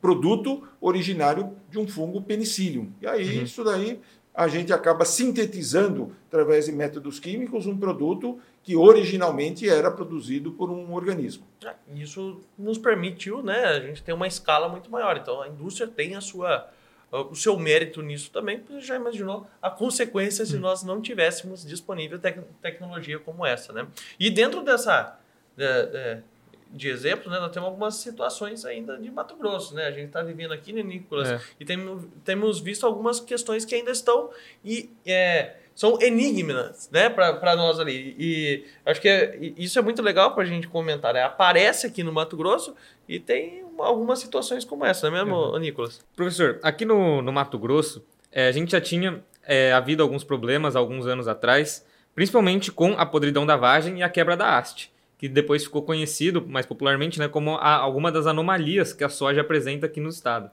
[0.00, 2.92] produto originário de um fungo penicillium.
[3.02, 3.42] E aí uhum.
[3.42, 3.98] isso daí
[4.38, 10.70] a gente acaba sintetizando através de métodos químicos um produto que originalmente era produzido por
[10.70, 11.44] um organismo.
[11.64, 15.16] É, isso nos permitiu, né, a gente ter uma escala muito maior.
[15.16, 16.70] Então a indústria tem a sua
[17.10, 20.60] o seu mérito nisso também, porque já imaginou a consequência se hum.
[20.60, 23.88] nós não tivéssemos disponível tec tecnologia como essa, né?
[24.20, 25.18] E dentro dessa
[25.56, 26.22] de, de,
[26.70, 29.86] de exemplo, né, nós temos algumas situações ainda de Mato Grosso, né?
[29.86, 31.30] A gente está vivendo aqui, né, Nicolas?
[31.30, 31.40] É.
[31.58, 31.78] E tem,
[32.24, 34.30] temos visto algumas questões que ainda estão
[34.64, 38.16] e é, são enigmas, né, para nós ali.
[38.18, 41.14] E acho que é, isso é muito legal para a gente comentar.
[41.14, 41.22] Né?
[41.22, 42.74] Aparece aqui no Mato Grosso
[43.08, 45.58] e tem algumas situações como essa, não é mesmo, uhum.
[45.58, 46.04] Nicolas?
[46.16, 50.76] Professor, aqui no, no Mato Grosso, é, a gente já tinha é, havido alguns problemas
[50.76, 55.28] alguns anos atrás, principalmente com a podridão da vagem e a quebra da haste, que
[55.28, 59.86] depois ficou conhecido mais popularmente né, como a, alguma das anomalias que a soja apresenta
[59.86, 60.50] aqui no estado.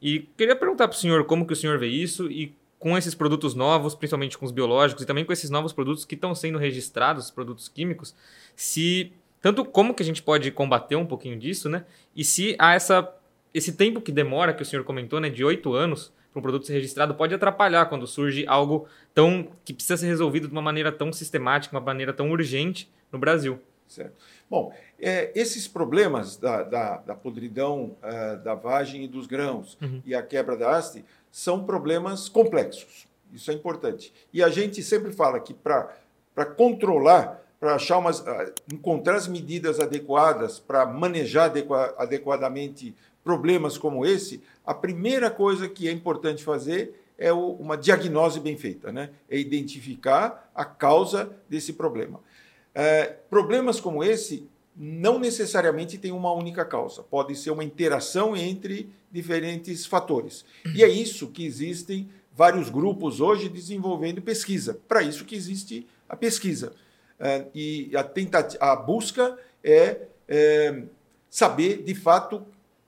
[0.00, 3.14] E queria perguntar para o senhor como que o senhor vê isso e com esses
[3.14, 6.58] produtos novos, principalmente com os biológicos e também com esses novos produtos que estão sendo
[6.58, 8.12] registrados, produtos químicos,
[8.56, 11.84] se tanto como que a gente pode combater um pouquinho disso, né?
[12.14, 13.08] E se há essa
[13.54, 16.66] esse tempo que demora que o senhor comentou, né, de oito anos para um produto
[16.66, 20.90] ser registrado, pode atrapalhar quando surge algo tão que precisa ser resolvido de uma maneira
[20.90, 23.60] tão sistemática, uma maneira tão urgente no Brasil.
[23.92, 24.14] Certo.
[24.48, 30.00] Bom, é, esses problemas da, da, da podridão uh, da vagem e dos grãos uhum.
[30.06, 33.06] e a quebra da haste são problemas complexos.
[33.34, 34.10] Isso é importante.
[34.32, 39.78] E a gente sempre fala que para controlar, para achar umas, ah, encontrar as medidas
[39.78, 46.98] adequadas para manejar adequa, adequadamente problemas como esse, a primeira coisa que é importante fazer
[47.18, 49.10] é o, uma diagnose bem feita, né?
[49.28, 52.20] É identificar a causa desse problema.
[52.74, 58.88] É, problemas como esse não necessariamente têm uma única causa, pode ser uma interação entre
[59.10, 60.44] diferentes fatores.
[60.74, 64.78] E é isso que existem vários grupos hoje desenvolvendo pesquisa.
[64.88, 66.72] Para isso que existe a pesquisa.
[67.20, 70.82] É, e a, tentativa, a busca é, é,
[71.28, 72.44] saber, de fato,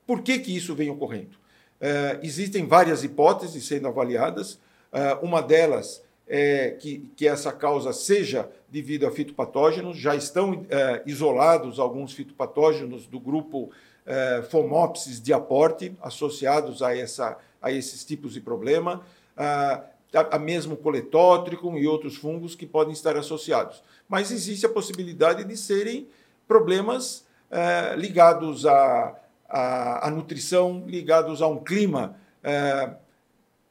[0.07, 1.37] por que, que isso vem ocorrendo.
[1.81, 4.59] É, existem várias hipóteses sendo avaliadas.
[4.90, 9.96] É, uma delas é que, que essa causa seja devido a fitopatógenos.
[9.96, 13.70] Já estão é, isolados alguns fitopatógenos do grupo
[14.06, 19.02] é, Fomopsis de aporte associados a, essa, a esses tipos de problema.
[19.37, 19.84] a,
[20.30, 23.82] a mesmo coletótrico e outros fungos que podem estar associados.
[24.08, 26.06] Mas existe a possibilidade de serem
[26.46, 29.14] problemas é, ligados à,
[29.48, 32.90] à, à, nutrição, ligados a um clima é,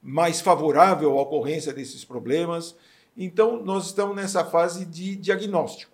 [0.03, 2.75] mais favorável à ocorrência desses problemas.
[3.15, 5.93] Então, nós estamos nessa fase de diagnóstico.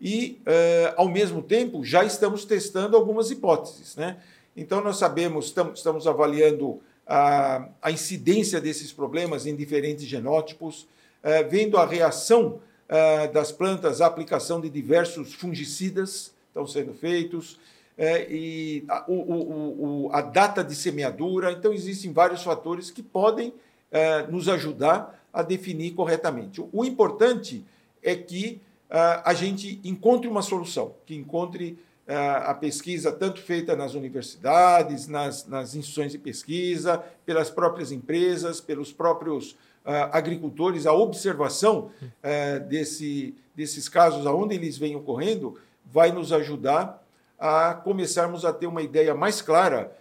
[0.00, 3.96] E, eh, ao mesmo tempo, já estamos testando algumas hipóteses.
[3.96, 4.18] Né?
[4.56, 10.86] Então, nós sabemos, estamos, estamos avaliando a, a, incidência desses problemas em diferentes genótipos,
[11.22, 17.58] eh, vendo a reação eh, das plantas à aplicação de diversos fungicidas estão sendo feitos,
[18.28, 21.52] e a, o, o, o, a data de semeadura.
[21.52, 23.52] Então, existem vários fatores que podem
[24.28, 26.64] nos ajudar a definir corretamente.
[26.72, 27.64] O importante
[28.02, 28.60] é que
[28.90, 35.06] uh, a gente encontre uma solução, que encontre uh, a pesquisa tanto feita nas universidades,
[35.06, 41.90] nas, nas instituições de pesquisa, pelas próprias empresas, pelos próprios uh, agricultores, a observação
[42.68, 45.58] desse, desses casos, aonde eles vêm ocorrendo,
[45.92, 46.99] vai nos ajudar
[47.40, 49.96] a começarmos a ter uma ideia mais clara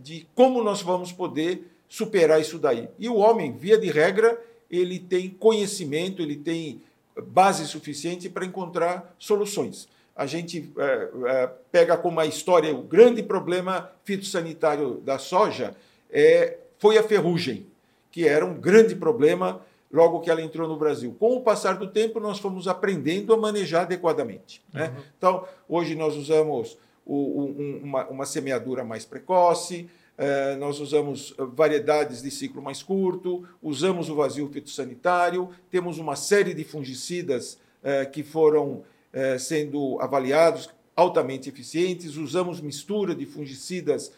[0.00, 2.88] de como nós vamos poder superar isso daí.
[2.96, 4.40] E o homem, via de regra,
[4.70, 6.80] ele tem conhecimento, ele tem
[7.26, 9.88] base suficiente para encontrar soluções.
[10.14, 15.74] A gente é, é, pega como a história, o grande problema fitossanitário da soja
[16.10, 17.66] é, foi a ferrugem,
[18.10, 19.60] que era um grande problema
[19.92, 21.14] logo que ela entrou no Brasil.
[21.18, 24.62] Com o passar do tempo, nós fomos aprendendo a manejar adequadamente.
[24.72, 24.88] Né?
[24.88, 25.02] Uhum.
[25.16, 29.88] Então, hoje nós usamos uma, uma semeadura mais precoce,
[30.22, 36.52] eh, nós usamos variedades de ciclo mais curto, usamos o vazio fitossanitário, temos uma série
[36.52, 38.82] de fungicidas eh, que foram
[39.14, 44.12] eh, sendo avaliados altamente eficientes, usamos mistura de fungicidas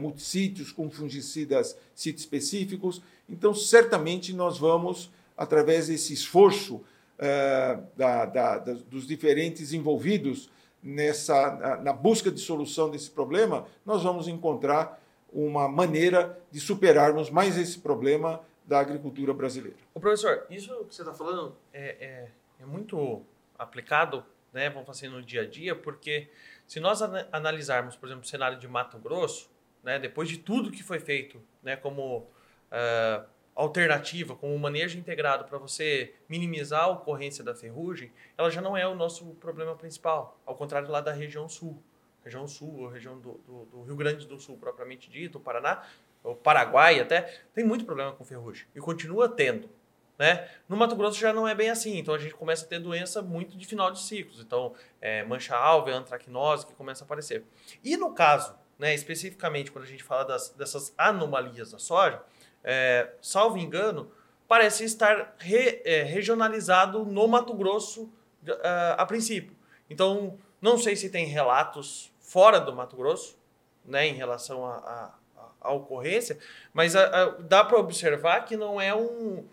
[0.00, 3.02] multissítios com fungicidas sítio específicos.
[3.28, 6.84] Então, certamente, nós vamos, através desse esforço
[7.96, 10.50] da, da, da, dos diferentes envolvidos
[10.82, 17.30] nessa, na, na busca de solução desse problema, nós vamos encontrar uma maneira de superarmos
[17.30, 19.76] mais esse problema da agricultura brasileira.
[19.94, 22.28] O professor, isso que você está falando é, é,
[22.60, 23.22] é, muito
[23.58, 26.28] aplicado, né, vamos fazer no dia a dia, porque
[26.66, 27.00] se nós
[27.32, 29.50] analisarmos, por exemplo, o cenário de Mato Grosso,
[29.82, 32.26] né, depois de tudo que foi feito, né, como
[32.72, 38.76] uh, alternativa, como manejo integrado para você minimizar a ocorrência da ferrugem, ela já não
[38.76, 41.82] é o nosso problema principal, ao contrário lá da região sul
[42.26, 45.84] região sul, região do, do, do, Rio Grande do Sul propriamente dito, o Paraná,
[46.24, 47.22] o Paraguai até,
[47.54, 49.70] tem muito problema com ferrugem e continua tendo.
[50.18, 50.48] Né?
[50.68, 53.22] No Mato Grosso já não é bem assim, então a gente começa a ter doença
[53.22, 57.44] muito de final de ciclos, então é, mancha alva, antracnose que começa a aparecer.
[57.84, 62.20] E no caso, né, especificamente quando a gente fala das, dessas anomalias da soja,
[62.66, 64.10] é, salvo engano,
[64.48, 69.56] parece estar re, é, regionalizado no Mato Grosso uh, a princípio.
[69.88, 73.38] Então, não sei se tem relatos fora do Mato Grosso,
[73.84, 75.14] né, em relação à
[75.70, 76.38] ocorrência,
[76.74, 79.44] mas a, a, dá para observar que não é um,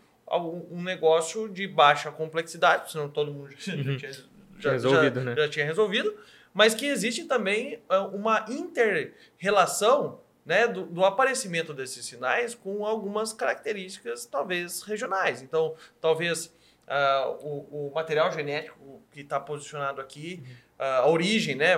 [0.71, 3.97] um negócio de baixa complexidade, senão todo mundo já, uhum.
[3.97, 4.11] tinha,
[4.59, 5.35] já, resolvido, já, né?
[5.35, 6.15] já tinha resolvido,
[6.53, 13.31] mas que existe também ah, uma inter-relação né, do, do, aparecimento desses sinais com algumas
[13.33, 15.41] características, talvez, regionais.
[15.41, 16.53] Então, talvez
[16.87, 20.43] uh, o, o, material genético que está posicionado aqui,
[20.79, 21.77] uh, a origem, né,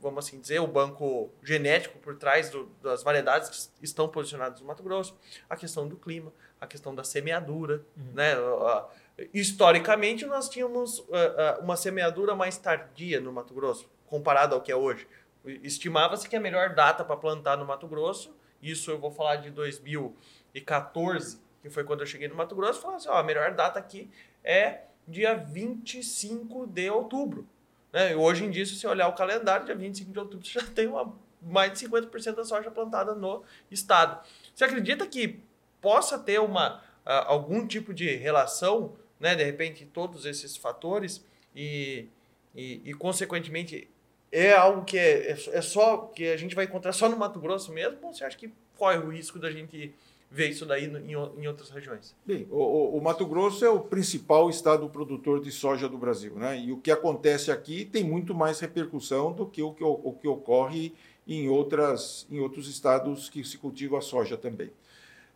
[0.00, 4.66] vamos assim dizer, o banco genético por trás do, das variedades que estão posicionadas no
[4.66, 5.16] Mato Grosso,
[5.48, 8.12] a questão do clima, a questão da semeadura, uhum.
[8.14, 8.38] né?
[8.38, 8.84] Uh,
[9.32, 14.76] historicamente, nós tínhamos uh, uma semeadura mais tardia no Mato Grosso, comparado ao que é
[14.76, 15.06] hoje.
[15.44, 19.50] Estimava-se que a melhor data para plantar no Mato Grosso, isso eu vou falar de
[19.50, 23.78] 2014, que foi quando eu cheguei no Mato Grosso, falava assim, ó, a melhor data
[23.78, 24.10] aqui
[24.44, 27.46] é dia 25 de outubro.
[27.92, 28.14] Né?
[28.16, 30.86] Hoje em dia, se você olhar o calendário, dia 25 de outubro, você já tem
[30.86, 34.24] uma, mais de 50% da soja plantada no estado.
[34.54, 35.40] Você acredita que
[35.80, 41.24] possa ter uma, uh, algum tipo de relação, né, de repente, todos esses fatores
[41.54, 42.08] e,
[42.54, 43.90] e, e consequentemente,
[44.32, 47.38] é algo que é, é, é, só que a gente vai encontrar só no Mato
[47.38, 47.98] Grosso mesmo?
[48.02, 49.94] Ou você acha que corre o risco da gente
[50.30, 52.16] ver isso daí em, em outras regiões?
[52.24, 56.58] Bem, o, o, Mato Grosso é o principal estado produtor de soja do Brasil, né?
[56.58, 60.26] E o que acontece aqui tem muito mais repercussão do que o que, o, que
[60.26, 60.94] ocorre
[61.28, 64.72] em, outras, em outros estados que se cultiva a soja também.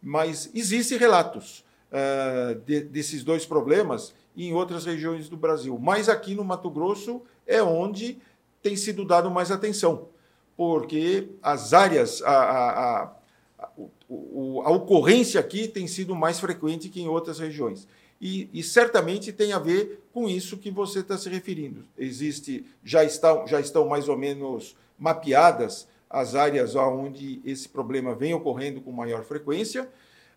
[0.02, 5.78] Mas existem relatos uh, de, desses dois problemas em outras regiões do Brasil.
[5.78, 8.18] Mas aqui no Mato Grosso é onde
[8.66, 10.08] tem sido dado mais atenção,
[10.56, 13.16] porque as áreas, a, a, a
[14.64, 17.86] a ocorrência aqui tem sido mais frequente que em outras regiões.
[18.20, 21.84] E, e, certamente tem a ver com isso que você está se referindo.
[21.98, 28.32] Existe, já estão, já estão mais ou menos mapeadas as áreas onde esse problema vem
[28.32, 29.88] ocorrendo com maior frequência,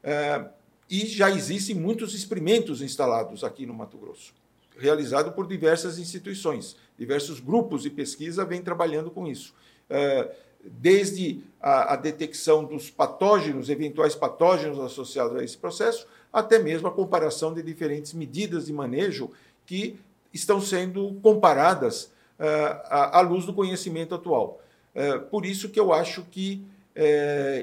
[0.04, 0.46] é,
[0.90, 4.34] e já existem muitos experimentos instalados aqui no Mato Grosso,
[4.78, 9.56] realizados por diversas instituições, diversos grupos de pesquisa vêm trabalhando com isso.
[9.90, 10.30] É,
[10.62, 17.54] desde a, detecção dos patógenos, eventuais patógenos associados a esse processo, até mesmo a comparação
[17.54, 19.32] de diferentes medidas de manejo
[19.66, 19.98] que
[20.34, 24.62] estão sendo comparadas uh, à, luz do conhecimento atual.
[24.94, 26.62] Uh, por isso que eu acho que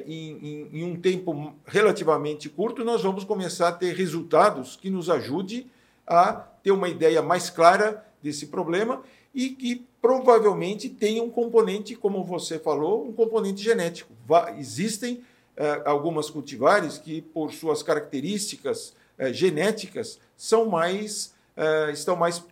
[0.07, 5.11] em, em, em, um tempo relativamente curto nós vamos começar a ter resultados que nos
[5.11, 5.67] ajude
[6.07, 9.03] a ter uma ideia mais clara desse problema
[9.37, 14.11] e que provavelmente tem um componente, como você falou, um componente genético.
[14.57, 22.43] existem uh, algumas cultivares que, por suas características uh, genéticas, são mais uh, estão mais,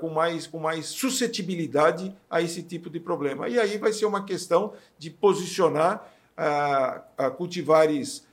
[0.00, 3.48] com mais com mais suscetibilidade a esse tipo de problema.
[3.48, 6.12] E aí vai ser uma questão de posicionar
[7.36, 8.26] cultivares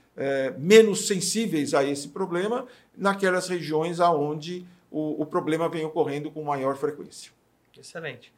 [0.58, 6.76] menos sensíveis a esse problema naquelas regiões aonde o, o problema vem ocorrendo com maior
[6.76, 7.32] frequência.
[7.78, 8.32] Excelente.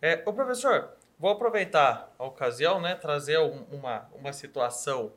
[0.00, 5.12] É, o professor, vou aproveitar a ocasião, né, trazer um, uma, uma situação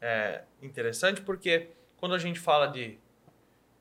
[0.00, 1.68] é, interessante, porque
[1.98, 2.98] quando a gente fala de,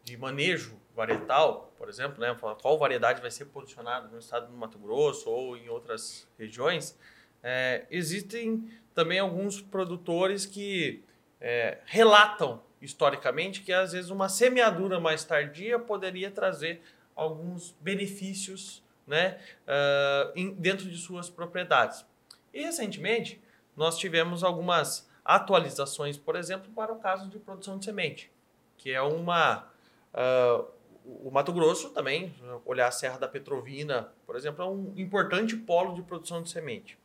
[0.03, 4.77] de manejo varietal, por exemplo, né, qual variedade vai ser posicionada no estado do Mato
[4.77, 6.97] Grosso ou em outras regiões,
[7.41, 11.03] é, existem também alguns produtores que
[11.39, 16.81] é, relatam historicamente que às vezes uma semeadura mais tardia poderia trazer
[17.15, 22.05] alguns benefícios né, uh, em, dentro de suas propriedades.
[22.53, 23.41] E recentemente
[23.75, 28.31] nós tivemos algumas atualizações, por exemplo, para o caso de produção de semente,
[28.77, 29.67] que é uma.
[30.13, 32.33] Uh, o Mato Grosso também,
[32.63, 36.95] olhar a Serra da Petrovina, por exemplo, é um importante polo de produção de semente.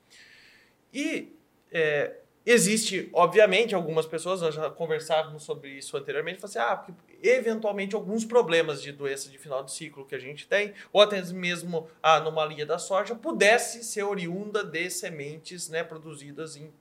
[0.92, 1.34] E
[1.72, 7.94] é, existe, obviamente, algumas pessoas, nós já conversávamos sobre isso anteriormente, assim, ah, porque eventualmente
[7.94, 11.88] alguns problemas de doença de final de ciclo que a gente tem, ou até mesmo
[12.02, 16.72] a anomalia da soja, pudesse ser oriunda de sementes né, produzidas em.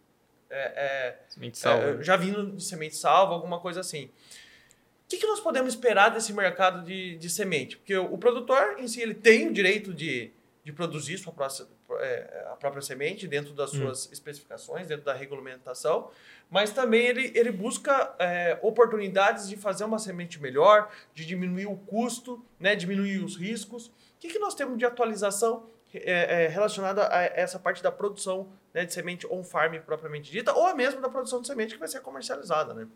[0.49, 1.99] É, é, semente salva.
[1.99, 4.05] É, já vindo de semente salva, alguma coisa assim.
[4.05, 7.77] O que, que nós podemos esperar desse mercado de, de semente?
[7.77, 10.31] Porque o, o produtor em si ele tem o direito de,
[10.65, 11.67] de produzir sua própria,
[11.99, 13.81] é, a própria semente dentro das hum.
[13.81, 14.09] suas hum.
[14.11, 16.09] especificações, dentro da regulamentação,
[16.49, 21.77] mas também ele, ele busca é, oportunidades de fazer uma semente melhor, de diminuir o
[21.77, 23.87] custo, né, diminuir os riscos.
[23.87, 28.49] O que, que nós temos de atualização é, é, relacionada a essa parte da produção
[28.73, 32.01] né, de semente on-farm propriamente dita, ou mesmo da produção de semente que vai ser
[32.01, 32.73] comercializada?
[32.73, 32.87] Né?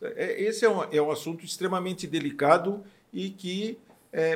[0.00, 3.80] É, esse é um, é um assunto extremamente delicado e que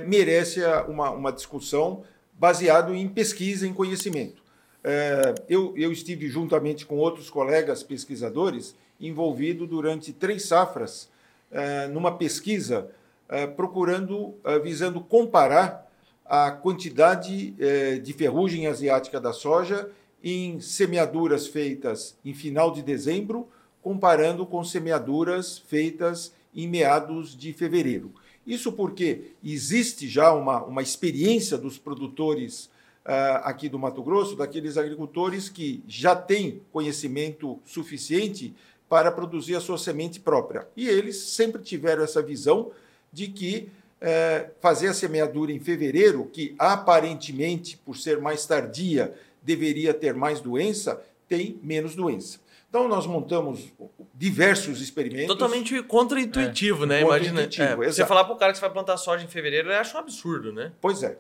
[0.07, 2.05] merece uma, uma discussão
[2.41, 4.43] baseado em pesquisa, em conhecimento.
[4.83, 11.11] É, eu, eu estive juntamente com outros colegas pesquisadores envolvido durante três safras
[11.51, 12.91] é, numa pesquisa
[13.29, 15.87] é, procurando, visando comparar
[16.25, 17.55] a quantidade
[18.03, 19.91] de ferrugem asiática da soja
[20.23, 23.49] em semeaduras feitas em final de dezembro,
[23.83, 28.13] comparando com semeaduras feitas em meados de fevereiro.
[28.51, 32.65] Isso porque existe já uma, uma experiência dos produtores
[33.07, 38.53] uh, aqui do Mato Grosso, daqueles agricultores que já têm conhecimento suficiente
[38.89, 40.67] para produzir a sua semente própria.
[40.77, 42.73] E eles sempre tiveram essa visão
[43.13, 43.69] de que
[44.03, 50.41] uh, fazer a semeadura em fevereiro, que aparentemente, por ser mais tardia, deveria ter mais
[50.41, 52.41] doença, tem menos doença.
[52.71, 53.73] Então, nós montamos
[54.15, 55.27] diversos experimentos.
[55.27, 56.87] Totalmente contra-intuitivo, é.
[56.87, 57.01] né?
[57.03, 57.43] Imagina.
[57.43, 59.97] É, você falar para o cara que você vai plantar soja em fevereiro, ele acha
[59.97, 60.71] um absurdo, né?
[60.81, 61.19] Pois é.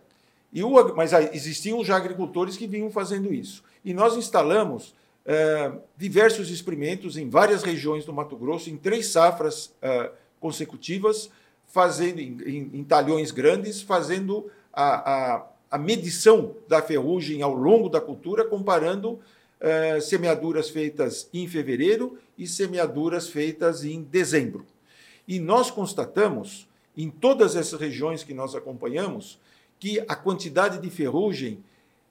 [0.53, 3.65] E o, mas existiam já agricultores que vinham fazendo isso.
[3.85, 4.95] E nós instalamos
[5.27, 11.31] é, diversos experimentos em várias regiões do Mato Grosso, em três safras é, consecutivas,
[11.67, 17.89] fazendo em, em, em, talhões grandes, fazendo a, a, a medição da ferrugem ao longo
[17.89, 19.21] da cultura, comparando
[19.61, 24.65] eh, semeaduras feitas em fevereiro e semeaduras feitas em dezembro.
[25.29, 29.39] E nós constatamos, em todas essas regiões que nós acompanhamos,
[29.79, 31.63] que a quantidade de ferrugem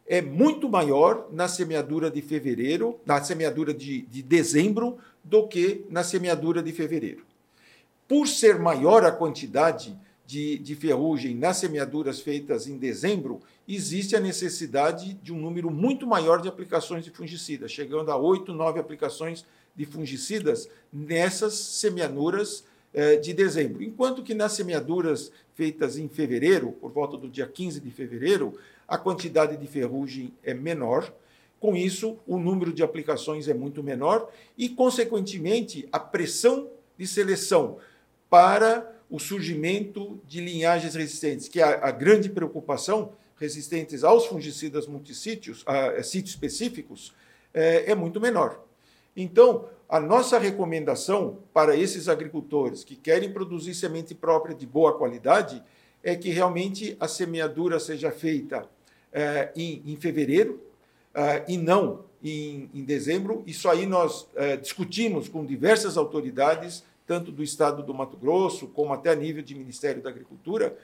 [0.07, 6.03] é muito maior na semeadura de fevereiro, na semeadura de, de dezembro, do que na
[6.03, 7.23] semeadura de fevereiro.
[8.07, 9.95] Por ser maior a quantidade
[10.29, 16.05] de, de ferrugem nas semeaduras feitas em dezembro, existe a necessidade de um número muito
[16.05, 19.43] maior de aplicações de fungicidas, chegando a oito, nove aplicações
[19.75, 22.63] de fungicidas nessas semeaduras
[22.93, 23.81] eh, de dezembro.
[23.81, 28.53] Enquanto que nas semeaduras feitas em fevereiro, por volta do dia 15 de fevereiro,
[28.87, 31.11] a quantidade de ferrugem é menor.
[31.59, 36.69] Com isso, o número de aplicações é muito menor e, consequentemente, a pressão
[36.99, 37.77] de seleção
[38.29, 45.63] para o surgimento de linhagens resistentes, que é a, grande preocupação, resistentes aos fungicidas multissítios,
[45.65, 47.13] a, a sítios específicos,
[47.53, 48.63] é, é muito menor.
[49.15, 55.63] Então, a nossa recomendação para esses agricultores que querem produzir semente própria de boa qualidade
[56.03, 58.69] é que realmente a semeadura seja feita
[59.11, 60.61] é, em, em, fevereiro
[61.47, 63.43] e não em, em, dezembro.
[63.47, 64.27] Isso aí nós
[64.61, 69.55] discutimos com diversas autoridades tanto do estado do Mato Grosso, como até a nível de
[69.55, 70.77] Ministério da Agricultura,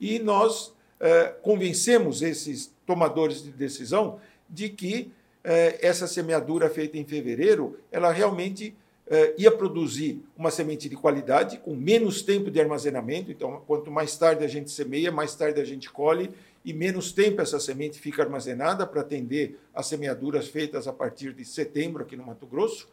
[0.00, 4.18] e nós eh, convencemos esses tomadores de decisão
[4.50, 5.12] de que
[5.44, 8.74] eh, essa semeadura feita em fevereiro, ela realmente
[9.06, 14.16] eh, ia produzir uma semente de qualidade, com menos tempo de armazenamento, então quanto mais
[14.16, 16.28] tarde a gente semeia, mais tarde a gente colhe,
[16.64, 21.44] e menos tempo essa semente fica armazenada para atender as semeaduras feitas a partir de
[21.44, 22.88] setembro aqui no Mato Grosso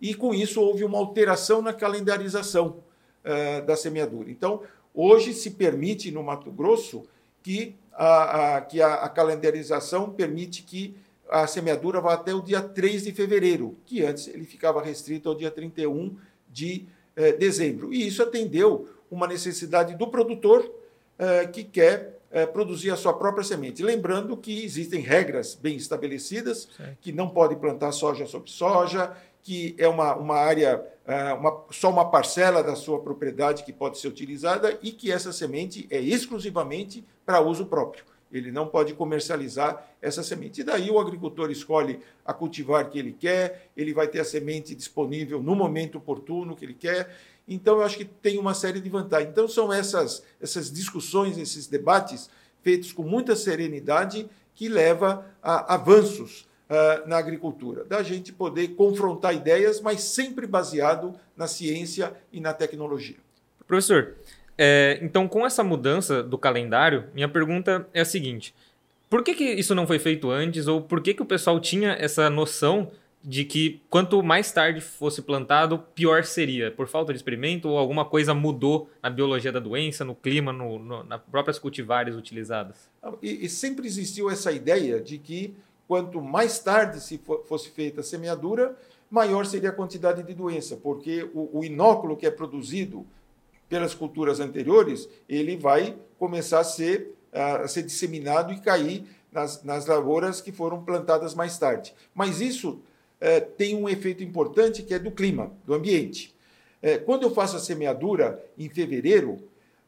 [0.00, 2.82] e com isso houve uma alteração na calendarização
[3.24, 4.30] uh, da semeadura.
[4.30, 4.62] Então,
[4.94, 7.04] hoje se permite no Mato Grosso
[7.42, 10.96] que a, a que a, a, calendarização permite que
[11.28, 15.34] a semeadura vá até o dia 3 de fevereiro, que antes ele ficava restrito ao
[15.34, 16.16] dia 31
[16.48, 16.86] de
[17.16, 17.92] uh, dezembro.
[17.92, 23.42] E isso atendeu uma necessidade do produtor uh, que quer é, produzir a sua própria
[23.42, 23.82] semente.
[23.82, 26.68] Lembrando que existem regras bem estabelecidas,
[27.00, 29.16] que não pode plantar soja sobre soja,
[29.48, 33.96] que é uma, uma área, é, uma, só uma parcela da sua propriedade que pode
[33.98, 38.04] ser utilizada e que essa semente é exclusivamente para uso próprio.
[38.30, 40.60] Ele não pode comercializar essa semente.
[40.60, 44.74] E daí o agricultor escolhe a cultivar que ele quer, ele vai ter a semente
[44.74, 47.16] disponível no momento oportuno que ele quer.
[47.48, 49.30] Então, eu acho que tem uma série de vantagens.
[49.30, 52.28] Então, são essas, essas discussões, esses debates
[52.60, 57.84] feitos com muita serenidade que leva a avanços uh, na agricultura.
[57.84, 63.16] Da gente poder confrontar ideias, mas sempre baseado na ciência e na tecnologia.
[63.66, 64.14] Professor,
[64.56, 68.54] é, então, com essa mudança do calendário, minha pergunta é a seguinte:
[69.08, 70.66] por que, que isso não foi feito antes?
[70.66, 72.90] Ou por que, que o pessoal tinha essa noção
[73.22, 76.70] de que quanto mais tarde fosse plantado, pior seria?
[76.70, 80.78] Por falta de experimento ou alguma coisa mudou na biologia da doença, no clima, no,
[80.78, 82.88] no, nas próprias cultivares utilizadas?
[83.22, 85.54] E, e, sempre existiu essa ideia de que
[85.88, 88.76] quanto mais tarde se fosse feita a semeadura,
[89.10, 93.06] maior seria a quantidade de doença, porque o, o inóculo que é produzido
[93.68, 99.86] pelas culturas anteriores, ele vai começar a ser, a ser disseminado e cair nas, nas
[99.86, 101.94] lavouras que foram plantadas mais tarde.
[102.14, 102.80] Mas isso
[103.20, 106.34] é, tem um efeito importante que é do clima, do ambiente.
[106.80, 109.38] É, quando eu faço a semeadura em fevereiro,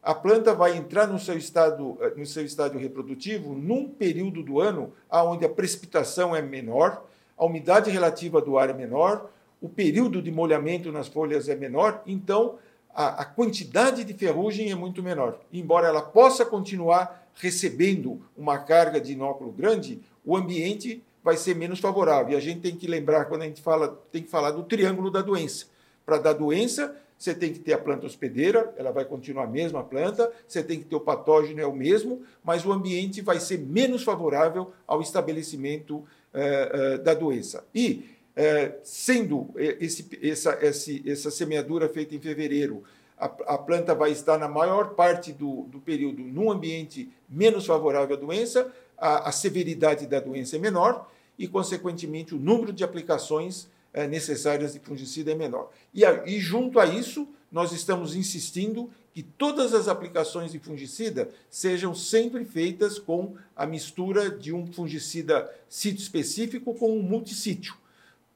[0.03, 4.59] a planta vai entrar no seu estado, é, no seu estádio reprodutivo num período do
[4.59, 7.05] ano onde a precipitação é menor,
[7.37, 9.29] a umidade relativa do ar é menor,
[9.61, 12.57] o período de molhamento nas folhas é menor, então
[12.93, 15.39] a, a quantidade de ferrugem é muito menor.
[15.53, 21.79] Embora ela possa continuar recebendo uma carga de inóculo grande, o ambiente vai ser menos
[21.79, 22.33] favorável.
[22.33, 25.11] E a gente tem que lembrar, quando a gente fala, tem que falar do triângulo
[25.11, 25.67] da doença.
[26.05, 29.83] Para dar doença, você tem que ter a planta hospedeira, ela vai continuar a mesma
[29.83, 33.59] planta, você tem que ter o patógeno, é o mesmo, mas o ambiente vai ser
[33.59, 36.03] menos favorável ao estabelecimento
[36.33, 37.63] eh, eh, da doença.
[37.75, 42.83] E é, sendo esse, essa, esse, essa semeadura feita em fevereiro,
[43.15, 48.15] a, a, planta vai estar na maior parte do, do período num ambiente menos favorável
[48.15, 51.07] à doença, a, a severidade da doença é menor
[51.37, 53.69] e, consequentemente, o número de aplicações
[54.07, 55.71] necessárias de fungicida é menor.
[55.93, 61.93] E, e, junto a isso, nós estamos insistindo que todas as aplicações de fungicida sejam
[61.93, 67.75] sempre feitas com a mistura de um fungicida sítio específico com um multissítio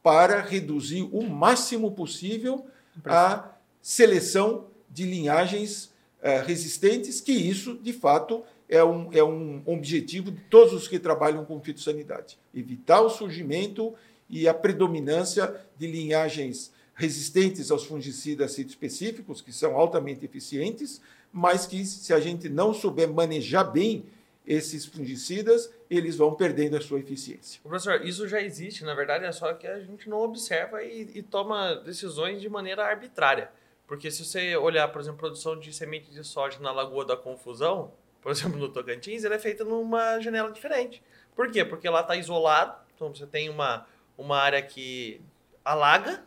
[0.04, 2.66] para reduzir o máximo possível
[3.06, 5.86] a seleção de linhagens
[6.22, 11.00] uh, resistentes, que isso, de fato, é um, é um objetivo de todos os que
[11.00, 12.38] trabalham com fitossanidade.
[12.54, 13.94] Evitar o surgimento
[14.30, 21.02] e a predominância de linhagens resistentes aos fungicidas específicos, que são altamente eficientes,
[21.32, 24.06] mas que, se a gente não souber manejar bem
[24.48, 27.60] esses fungicidas, eles vão perdendo a sua eficiência.
[27.62, 31.24] Professor, isso já existe, na verdade, é só que a gente não observa e, e
[31.24, 33.50] toma decisões de maneira arbitrária.
[33.88, 37.92] Porque se você olhar, por exemplo, produção de semente de soja na Lagoa da Confusão,
[38.22, 41.02] por exemplo, no Tocantins, ela é feita numa janela diferente.
[41.36, 41.66] Por quê?
[41.66, 43.86] Porque lá está isolado, então você tem uma,
[44.18, 45.22] uma área que
[45.64, 46.24] alaga,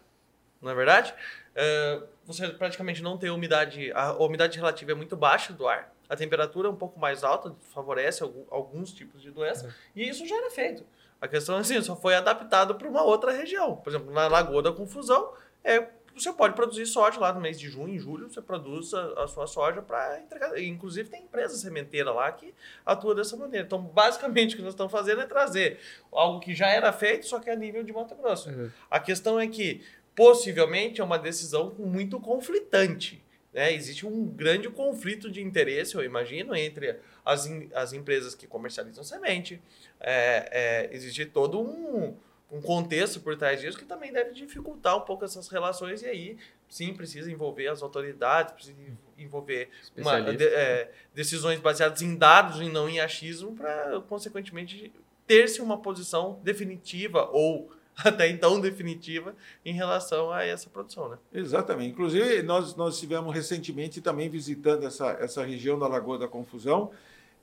[0.60, 1.14] não é verdade?
[1.54, 6.16] Uh, você praticamente não tem umidade, a umidade relativa é muito baixa do ar, a
[6.16, 9.72] temperatura é um pouco mais alta, favorece alguns tipos de doença, uhum.
[9.96, 10.84] e isso já era feito.
[11.20, 13.76] A questão é assim, só foi adaptado para uma outra região.
[13.76, 15.32] Por exemplo, na Lagoa da Confusão,
[15.64, 15.88] é,
[16.22, 19.28] você pode produzir soja lá no mês de junho, em julho, você produz a, a
[19.28, 20.58] sua soja para entregar.
[20.60, 22.54] Inclusive, tem empresa sementeira lá que
[22.84, 23.66] atua dessa maneira.
[23.66, 25.78] Então, basicamente, o que nós estamos fazendo é trazer
[26.12, 28.50] algo que já era feito, só que a nível de Mato Grosso.
[28.50, 28.70] Uhum.
[28.90, 29.82] A questão é que,
[30.14, 33.22] possivelmente, é uma decisão muito conflitante.
[33.52, 33.72] Né?
[33.72, 39.60] Existe um grande conflito de interesse, eu imagino, entre as, as empresas que comercializam semente.
[40.00, 42.16] É, é, existe todo um,
[42.50, 46.38] um contexto por trás disso que também deve dificultar um pouco essas relações, e aí
[46.68, 48.76] sim precisa envolver as autoridades, precisa
[49.18, 54.92] envolver uma, de, é, decisões baseadas em dados e não em achismo, para, consequentemente,
[55.26, 59.34] ter-se uma posição definitiva ou até então definitiva
[59.64, 61.18] em relação a essa produção, né?
[61.32, 61.90] Exatamente.
[61.90, 66.92] Inclusive, nós, nós estivemos recentemente também visitando essa, essa região da Lagoa da Confusão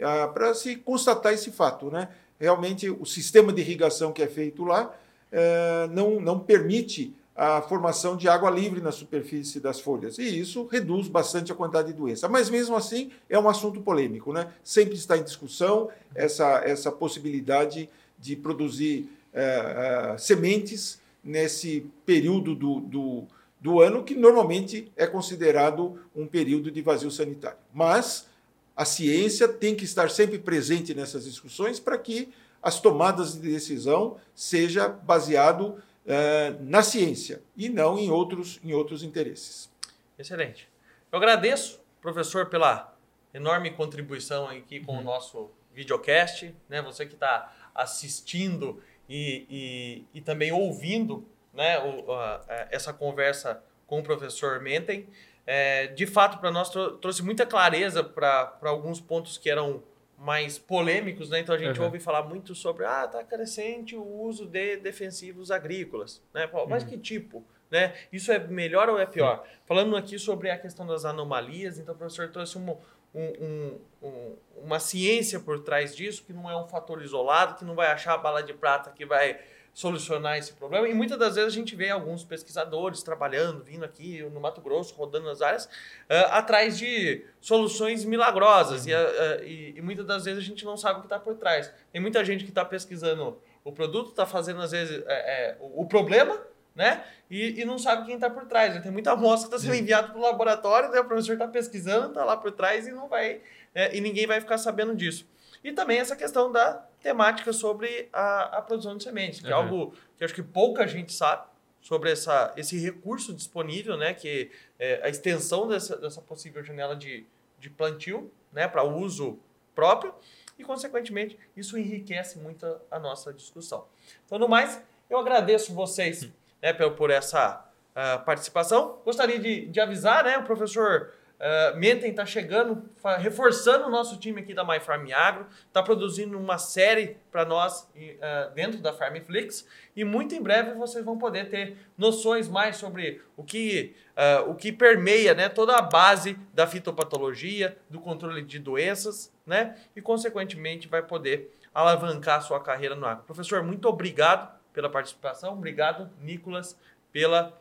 [0.02, 2.10] ah, para se constatar esse fato, né?
[2.40, 4.94] Realmente, o sistema de irrigação que é feito lá
[5.32, 10.18] eh, não, não permite a formação de água livre na superfície das folhas.
[10.18, 12.30] E isso reduz bastante a quantidade de doença.
[12.30, 14.48] Mas mesmo assim é um assunto polêmico, né?
[14.64, 22.80] Sempre está em discussão essa, essa possibilidade de produzir é, é, sementes nesse período do,
[22.80, 23.24] do,
[23.60, 27.58] do, ano que normalmente é considerado um período de vazio sanitário.
[27.74, 28.28] Mas
[28.76, 34.18] a ciência tem que estar sempre presente nessas discussões para que as tomadas de decisão
[34.34, 35.68] seja baseado
[36.06, 39.70] uh, na ciência e não em outros, em outros interesses.
[40.18, 40.68] Excelente.
[41.12, 42.94] Eu agradeço, professor, pela
[43.34, 45.02] enorme contribuição aqui com uhum.
[45.02, 46.82] o nosso videocast, né?
[46.82, 53.62] Você que está assistindo e, e, e, também ouvindo né, o, a, a, essa conversa
[53.86, 55.08] com o professor Menten.
[55.46, 59.84] É, de fato, para nós trouxe muita clareza para alguns pontos que eram
[60.18, 61.40] mais polêmicos, né?
[61.40, 61.86] Então a gente uhum.
[61.86, 66.48] ouve falar muito sobre ah, tá crescente o uso de defensivos agrícolas, né?
[66.48, 66.90] Pô, mas uhum.
[66.90, 67.46] que tipo?
[67.70, 67.94] Né?
[68.12, 69.44] Isso é melhor ou é pior?
[69.66, 72.78] Falando aqui sobre a questão das anomalias, então o professor trouxe um,
[73.14, 77.76] um, um, uma ciência por trás disso, que não é um fator isolado, que não
[77.76, 79.40] vai achar a bala de prata que vai
[79.76, 80.88] solucionar esse problema.
[80.88, 84.96] E muitas das vezes a gente vê alguns pesquisadores trabalhando, vindo aqui no Mato Grosso,
[84.96, 88.86] rodando nas áreas, uh, atrás de soluções milagrosas.
[88.86, 88.92] Uhum.
[88.92, 91.36] E, uh, e, e, muitas das vezes a gente não sabe o que está por
[91.36, 91.70] trás.
[91.92, 95.82] Tem muita gente que está pesquisando o produto, está fazendo às vezes é, é, o,
[95.82, 96.40] o, problema,
[96.74, 97.04] né?
[97.30, 98.82] E, e não sabe quem está por trás.
[98.82, 101.02] Tem muita amostra que está sendo enviada para o laboratório, né?
[101.02, 103.42] o professor está pesquisando, está lá por trás e não vai.
[103.74, 105.28] É, e ninguém vai ficar sabendo disso.
[105.66, 109.52] E também essa questão da temática sobre a, a produção de sementes, que uhum.
[109.52, 111.48] é algo que acho que pouca gente sabe
[111.82, 117.26] sobre essa, esse recurso disponível, né, que é a extensão dessa, dessa possível janela de,
[117.60, 119.40] de plantio né, para uso
[119.74, 120.14] próprio
[120.60, 123.88] e, consequentemente, isso enriquece muito a, a nossa discussão.
[124.24, 126.30] Então, no mais, eu agradeço vocês
[126.62, 129.00] né, por, por essa uh, participação.
[129.04, 134.40] Gostaria de, de avisar, né, o professor Uh, Menten está chegando, reforçando o nosso time
[134.40, 139.68] aqui da My Farm Agro, está produzindo uma série para nós uh, dentro da Farmflix
[139.94, 144.56] e muito em breve vocês vão poder ter noções mais sobre o que, uh, o
[144.56, 150.88] que permeia né, toda a base da fitopatologia, do controle de doenças né, e, consequentemente,
[150.88, 153.26] vai poder alavancar a sua carreira no agro.
[153.26, 156.78] Professor, muito obrigado pela participação, obrigado, Nicolas,
[157.12, 157.54] pela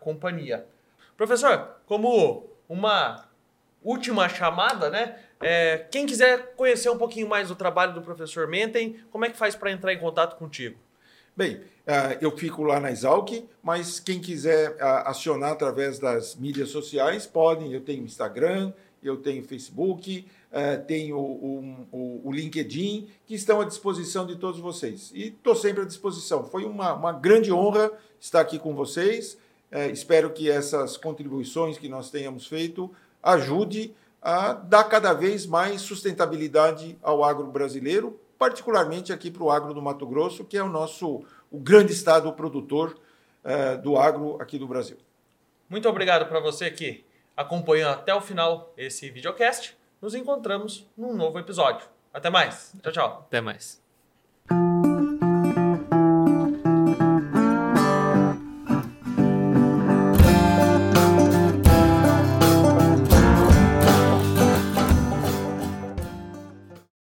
[0.00, 0.66] companhia.
[1.14, 3.26] Professor, como uma
[3.82, 5.16] última chamada, né?
[5.40, 9.36] É, quem quiser conhecer um pouquinho mais do trabalho do professor Menten, como é que
[9.36, 10.78] faz para entrar em contato contigo?
[11.36, 17.26] Bem, uh, eu fico lá na Exalc, mas quem quiser acionar através das mídias sociais,
[17.26, 17.72] podem.
[17.74, 24.36] Eu tenho Instagram, eu tenho Facebook, uh, tenho o, LinkedIn, que estão à disposição de
[24.36, 25.12] todos vocês.
[25.14, 26.42] E estou sempre à disposição.
[26.44, 29.36] Foi uma, uma grande honra estar aqui com vocês.
[29.70, 35.82] É, espero que essas contribuições que nós tenhamos feito ajude a dar cada vez mais
[35.82, 40.68] sustentabilidade ao agro brasileiro, particularmente aqui para o agro do Mato Grosso, que é o
[40.68, 42.96] nosso o grande estado produtor
[43.44, 44.96] é, do agro aqui do Brasil.
[45.68, 47.04] Muito obrigado para você que
[47.36, 49.76] acompanhou até o final esse videocast.
[50.00, 51.86] Nos encontramos num novo episódio.
[52.12, 52.72] Até mais.
[52.82, 53.24] Tchau, tchau.
[53.28, 53.85] Até mais.